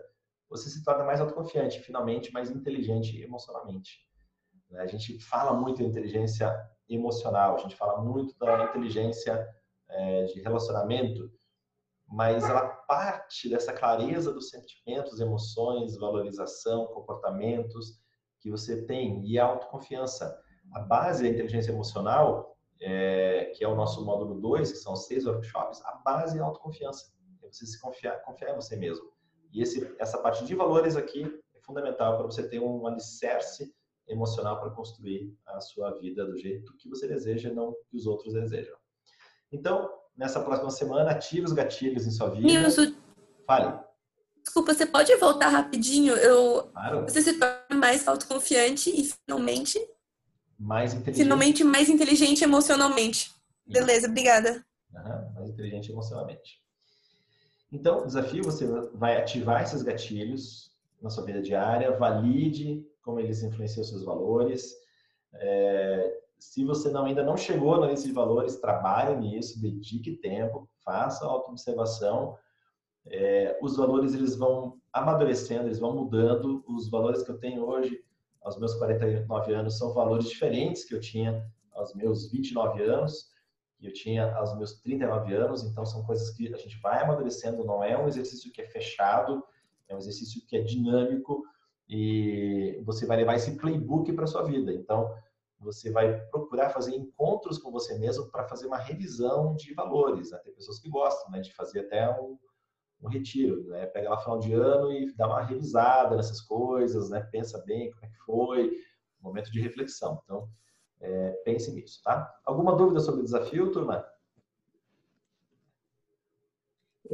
[0.48, 4.00] você se torna mais autoconfiante, finalmente mais inteligente emocionalmente.
[4.70, 4.80] Né?
[4.80, 6.52] A gente fala muito da inteligência
[6.88, 9.46] emocional, a gente fala muito da inteligência
[9.88, 11.30] é, de relacionamento,
[12.06, 18.00] mas ela parte dessa clareza dos sentimentos, emoções, valorização, comportamentos
[18.40, 20.38] que você tem e autoconfiança.
[20.72, 25.26] A base da inteligência emocional é, que é o nosso módulo 2, que são seis
[25.26, 27.12] workshops, a base é a autoconfiança.
[27.42, 29.12] É você se confiar, confiar em você mesmo.
[29.52, 31.22] E esse, essa parte de valores aqui
[31.54, 33.72] é fundamental para você ter um alicerce
[34.08, 38.34] emocional para construir a sua vida do jeito que você deseja, não que os outros
[38.34, 38.76] desejam.
[39.50, 42.46] Então, nessa próxima semana, ative os gatilhos em sua vida.
[42.46, 42.92] Nilson,
[43.46, 43.78] Fale.
[44.42, 46.14] desculpa, você pode voltar rapidinho?
[46.16, 47.02] Eu, Claro.
[47.02, 49.78] você se torna mais autoconfiante e finalmente,
[50.64, 51.22] Mais inteligente.
[51.22, 53.30] finalmente mais inteligente emocionalmente.
[53.66, 54.64] Beleza, obrigada.
[54.96, 56.58] Aham, mais inteligente emocionalmente.
[57.70, 63.42] Então, o desafio você vai ativar esses gatilhos na sua vida diária, valide como eles
[63.42, 64.74] influenciam seus valores.
[65.34, 70.68] É, se você não, ainda não chegou na lista de valores, trabalhe nisso, dedique tempo,
[70.82, 72.38] faça autoobservação.
[73.06, 76.64] É, os valores eles vão amadurecendo, eles vão mudando.
[76.66, 78.02] Os valores que eu tenho hoje,
[78.44, 83.30] aos meus 49 anos são valores diferentes que eu tinha aos meus 29 anos,
[83.78, 87.64] que eu tinha aos meus 39 anos, então são coisas que a gente vai amadurecendo,
[87.64, 89.42] não é um exercício que é fechado,
[89.88, 91.42] é um exercício que é dinâmico
[91.88, 94.72] e você vai levar esse playbook para sua vida.
[94.72, 95.14] Então,
[95.58, 100.30] você vai procurar fazer encontros com você mesmo para fazer uma revisão de valores.
[100.30, 100.38] Né?
[100.44, 102.38] Tem pessoas que gostam né, de fazer até um,
[103.04, 103.86] um retiro, né?
[103.86, 107.20] Pega lá final de ano e dá uma revisada nessas coisas, né?
[107.30, 108.72] Pensa bem como é que foi,
[109.20, 110.20] momento de reflexão.
[110.24, 110.48] Então,
[111.00, 112.34] é, pense nisso, tá?
[112.46, 114.04] Alguma dúvida sobre o desafio, turma?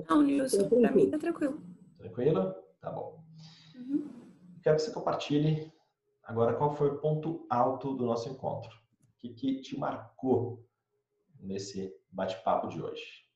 [0.08, 1.60] Não, Nilson, para mim tá tranquilo.
[1.98, 2.54] Tranquilo?
[2.80, 3.24] Tá bom.
[3.74, 4.08] Uhum.
[4.62, 5.72] Quero que você compartilhe
[6.22, 8.70] agora qual foi o ponto alto do nosso encontro.
[8.70, 10.64] O que, que te marcou
[11.40, 13.28] nesse bate-papo de hoje?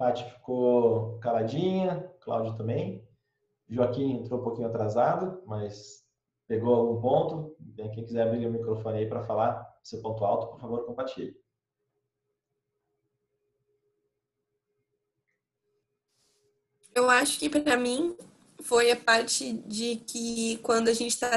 [0.00, 3.06] Paty ficou caladinha, Cláudio também.
[3.68, 6.06] Joaquim entrou um pouquinho atrasado, mas
[6.48, 7.54] pegou algum ponto.
[7.76, 11.36] Quem quiser abrir o microfone aí para falar seu ponto alto, por favor, compartilhe.
[16.94, 18.16] Eu acho que para mim
[18.62, 21.30] foi a parte de que quando a gente está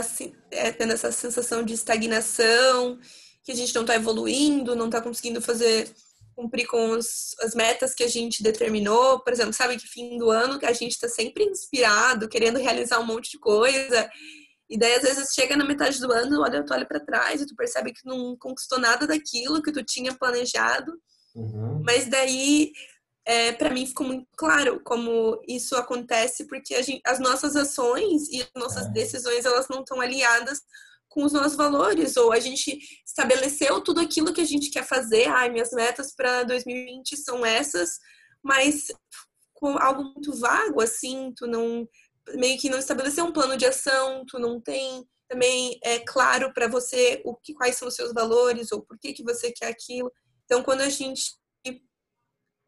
[0.51, 2.97] é, tendo essa sensação de estagnação,
[3.43, 5.93] que a gente não está evoluindo, não está conseguindo fazer
[6.36, 9.19] cumprir com os, as metas que a gente determinou.
[9.19, 13.05] Por exemplo, sabe que fim do ano a gente está sempre inspirado, querendo realizar um
[13.05, 14.09] monte de coisa.
[14.69, 17.45] E daí, às vezes, chega na metade do ano, olha, tu olha para trás e
[17.45, 20.91] tu percebe que não conquistou nada daquilo que tu tinha planejado.
[21.36, 21.81] Uhum.
[21.86, 22.71] Mas daí,
[23.25, 28.41] é, para mim, ficou muito claro como isso acontece, porque gente, as nossas ações e
[28.41, 28.89] as nossas é.
[28.89, 30.61] decisões, elas não estão aliadas
[31.14, 35.28] com os nossos valores, ou a gente estabeleceu tudo aquilo que a gente quer fazer,
[35.28, 37.99] ai, minhas metas para 2020 são essas,
[38.41, 38.88] mas
[39.53, 41.88] com algo muito vago, assim, tu não,
[42.34, 46.68] meio que não estabeleceu um plano de ação, tu não tem também é claro para
[46.68, 50.11] você o que, quais são os seus valores, ou por que, que você quer aquilo.
[50.45, 51.36] Então, quando a gente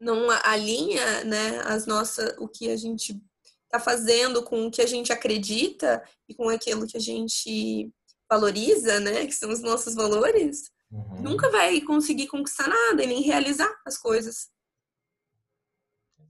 [0.00, 3.20] não alinha, né, as nossas, o que a gente
[3.64, 7.90] está fazendo com o que a gente acredita e com aquilo que a gente
[8.30, 11.22] valoriza, né, que são os nossos valores, uhum.
[11.22, 14.48] nunca vai conseguir conquistar nada e nem realizar as coisas.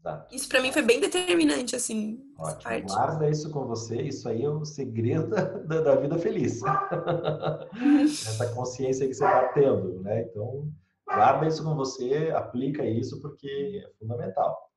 [0.06, 0.34] Exato.
[0.34, 2.22] Isso para mim foi bem determinante, assim.
[2.38, 2.86] Ótimo.
[2.86, 5.28] Guarda isso com você, isso aí é o segredo
[5.66, 6.60] da, da vida feliz.
[8.04, 10.22] Essa consciência que você está tendo, né?
[10.22, 10.70] Então,
[11.04, 14.70] guarda isso com você, aplica isso porque é fundamental.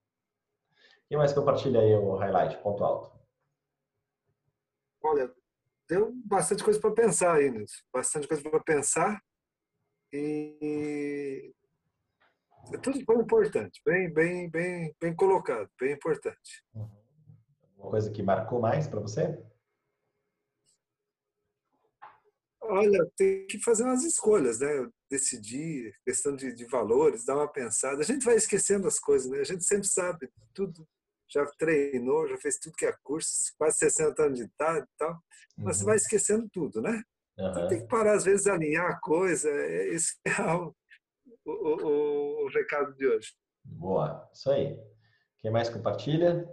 [1.08, 3.12] Quem mais compartilha aí o highlight, ponto alto?
[5.02, 5.32] Olha,
[5.90, 7.84] deu bastante coisa para pensar aí nisso.
[7.92, 9.20] Bastante coisa para pensar.
[10.14, 11.52] E
[12.74, 16.64] é tudo bem importante, bem, bem, bem, bem colocado, bem importante.
[17.76, 19.42] Uma coisa que marcou mais para você?
[22.62, 24.68] Olha, tem que fazer umas escolhas, né?
[25.10, 28.02] Decidir, questão de, de valores, dar uma pensada.
[28.02, 29.40] A gente vai esquecendo as coisas, né?
[29.40, 30.88] A gente sempre sabe tudo
[31.32, 35.20] já treinou, já fez tudo que é curso, quase 60 anos de idade e tal,
[35.58, 35.82] mas uhum.
[35.82, 37.04] você vai esquecendo tudo, né?
[37.38, 37.54] Uhum.
[37.54, 39.50] Você tem que parar, às vezes, alinhar a coisa.
[39.50, 40.76] É, esse é o,
[41.46, 43.34] o, o, o recado de hoje.
[43.64, 44.78] Boa, isso aí.
[45.40, 46.48] Quem mais compartilha?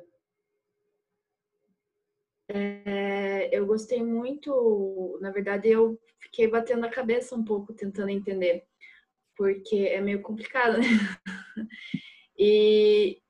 [2.48, 8.64] É, eu gostei muito, na verdade, eu fiquei batendo a cabeça um pouco tentando entender,
[9.36, 10.84] porque é meio complicado, né?
[12.38, 13.22] E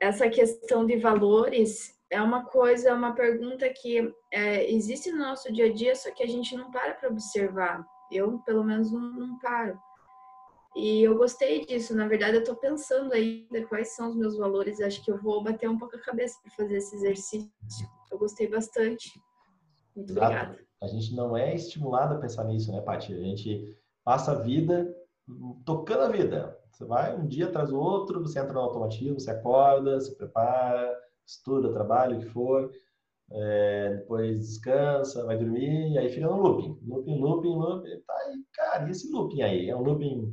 [0.00, 5.66] essa questão de valores é uma coisa, uma pergunta que é, existe no nosso dia
[5.66, 7.84] a dia, só que a gente não para para observar.
[8.10, 9.78] Eu, pelo menos, não, não, paro.
[10.74, 11.94] E eu gostei disso.
[11.94, 14.80] Na verdade, eu estou pensando ainda quais são os meus valores.
[14.80, 17.50] Acho que eu vou bater um pouco a cabeça para fazer esse exercício.
[18.10, 19.10] Eu gostei bastante.
[19.94, 20.26] Muito Exato.
[20.26, 20.58] obrigada.
[20.80, 23.12] A gente não é estimulado a pensar nisso, né, Paty?
[23.12, 24.94] A gente passa a vida
[25.66, 26.57] tocando a vida.
[26.78, 30.96] Você vai um dia atrás do outro, você entra no automatismo, você acorda, se prepara,
[31.26, 32.72] estuda, trabalha, o que for,
[33.32, 36.78] é, depois descansa, vai dormir, e aí fica no looping.
[36.86, 38.00] Looping, looping, looping.
[38.06, 39.68] Tá aí, cara, e esse looping aí?
[39.68, 40.32] É um looping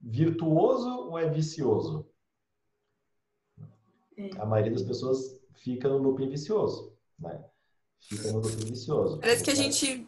[0.00, 2.10] virtuoso ou é vicioso?
[4.18, 4.30] É.
[4.40, 7.40] A maioria das pessoas fica no looping vicioso, né?
[8.00, 9.20] Fica no looping vicioso.
[9.20, 10.04] Parece que a gente...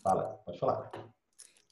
[0.00, 0.92] Fala, pode falar.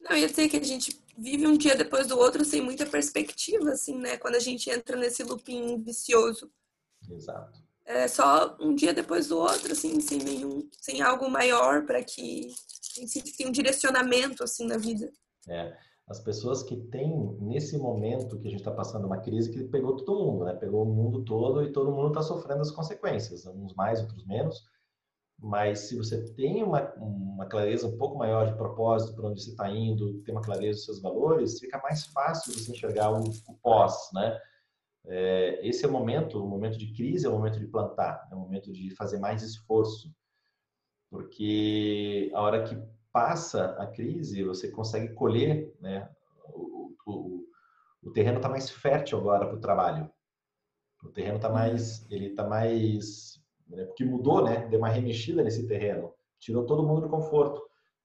[0.00, 2.86] Não, eu ia dizer que a gente vive um dia depois do outro sem muita
[2.86, 4.16] perspectiva, assim, né?
[4.16, 6.50] Quando a gente entra nesse looping vicioso.
[7.10, 7.60] Exato.
[7.84, 12.54] É só um dia depois do outro, assim, sem nenhum, sem algo maior para que
[13.36, 15.10] tem um direcionamento assim na vida.
[15.48, 19.64] É, as pessoas que têm nesse momento que a gente está passando uma crise que
[19.64, 20.54] pegou todo mundo, né?
[20.54, 24.64] Pegou o mundo todo e todo mundo está sofrendo as consequências, uns mais, outros menos.
[25.42, 29.50] Mas se você tem uma, uma clareza um pouco maior de propósito, para onde você
[29.50, 33.54] está indo, tem uma clareza dos seus valores, fica mais fácil você enxergar o, o
[33.62, 34.38] pós, né?
[35.06, 38.34] É, esse é o momento, o momento de crise é o momento de plantar, é
[38.34, 40.14] o momento de fazer mais esforço,
[41.10, 42.76] porque a hora que
[43.12, 46.08] passa a crise, você consegue colher, né?
[46.54, 47.44] O, o,
[48.02, 50.10] o terreno está mais fértil agora para o trabalho.
[51.02, 53.29] O terreno está mais, ele está mais,
[53.70, 53.84] né?
[53.84, 54.66] porque mudou, né?
[54.68, 57.62] Deu uma remexida nesse terreno, tirou todo mundo do conforto.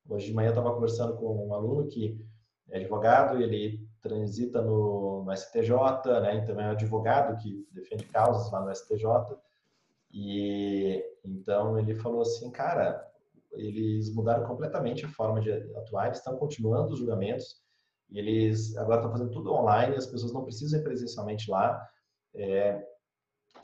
[0.08, 2.24] Hoje de manhã eu estava conversando com um aluno que
[2.70, 5.72] é advogado, ele transita no, no STJ,
[6.22, 6.36] né?
[6.36, 9.06] Então é um advogado que defende causas lá no STJ.
[10.12, 13.06] E então ele falou assim, cara,
[13.54, 17.62] eles mudaram completamente a forma de atuar, eles estão continuando os julgamentos,
[18.12, 21.86] eles agora estão fazendo tudo online, as pessoas não precisam ir presencialmente lá.
[22.34, 22.86] É,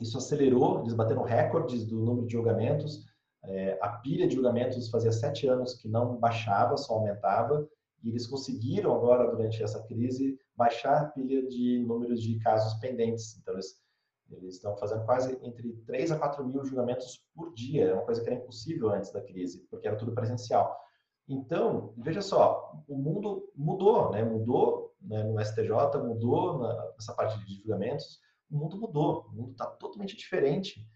[0.02, 3.04] isso acelerou, eles bateram recordes do número de julgamentos.
[3.44, 7.68] É, a pilha de julgamentos fazia sete anos que não baixava, só aumentava,
[8.02, 13.38] e eles conseguiram agora, durante essa crise, baixar a pilha de números de casos pendentes.
[13.38, 13.80] Então, eles,
[14.30, 18.22] eles estão fazendo quase entre 3 a 4 mil julgamentos por dia, é uma coisa
[18.22, 20.76] que era impossível antes da crise, porque era tudo presencial.
[21.28, 24.24] Então, veja só, o mundo mudou, né?
[24.24, 25.70] Mudou né, no STJ,
[26.02, 26.58] mudou
[26.94, 28.18] nessa parte de julgamentos,
[28.52, 30.86] o mundo mudou, o mundo está totalmente diferente.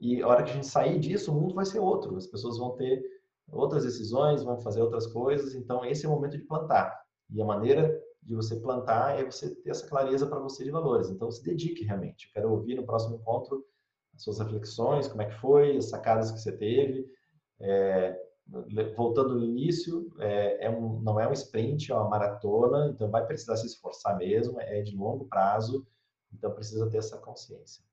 [0.00, 2.16] E a hora que a gente sair disso, o mundo vai ser outro.
[2.16, 3.04] As pessoas vão ter
[3.52, 5.54] outras decisões, vão fazer outras coisas.
[5.54, 6.98] Então, esse é o momento de plantar.
[7.30, 11.10] E a maneira de você plantar é você ter essa clareza para você de valores.
[11.10, 12.26] Então, se dedique realmente.
[12.26, 13.64] Eu quero ouvir no próximo encontro
[14.14, 17.06] as suas reflexões, como é que foi, as sacadas que você teve.
[17.60, 18.18] É,
[18.96, 23.24] voltando no início, é, é um, não é um sprint, é uma maratona, então vai
[23.26, 25.86] precisar se esforçar mesmo, é de longo prazo,
[26.32, 27.84] então precisa ter essa consciência.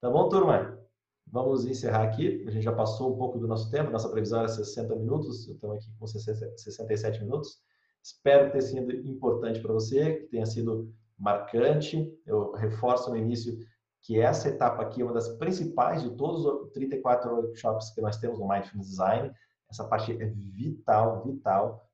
[0.00, 0.78] Tá bom, turma?
[1.26, 2.44] Vamos encerrar aqui.
[2.46, 5.76] A gente já passou um pouco do nosso tempo, nossa previsão era 60 minutos, estamos
[5.76, 7.62] aqui com 67 minutos.
[8.02, 12.12] Espero tenha sido importante para você, que tenha sido marcante.
[12.26, 13.58] Eu reforço no início
[14.02, 18.16] que essa etapa aqui é uma das principais de todos os 34 workshops que nós
[18.16, 19.32] temos no Mindfulness Design.
[19.70, 21.86] Essa parte é vital, vital.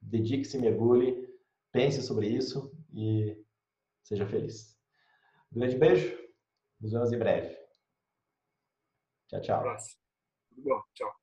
[0.00, 1.26] Dedique-se, mergulhe,
[1.72, 3.36] pense sobre isso e
[4.02, 4.71] seja feliz.
[5.54, 6.16] Um grande beijo.
[6.80, 7.56] Nos vemos em breve.
[9.28, 9.76] Tchau, tchau.
[10.54, 10.82] Tudo bom.
[10.94, 11.22] Tchau.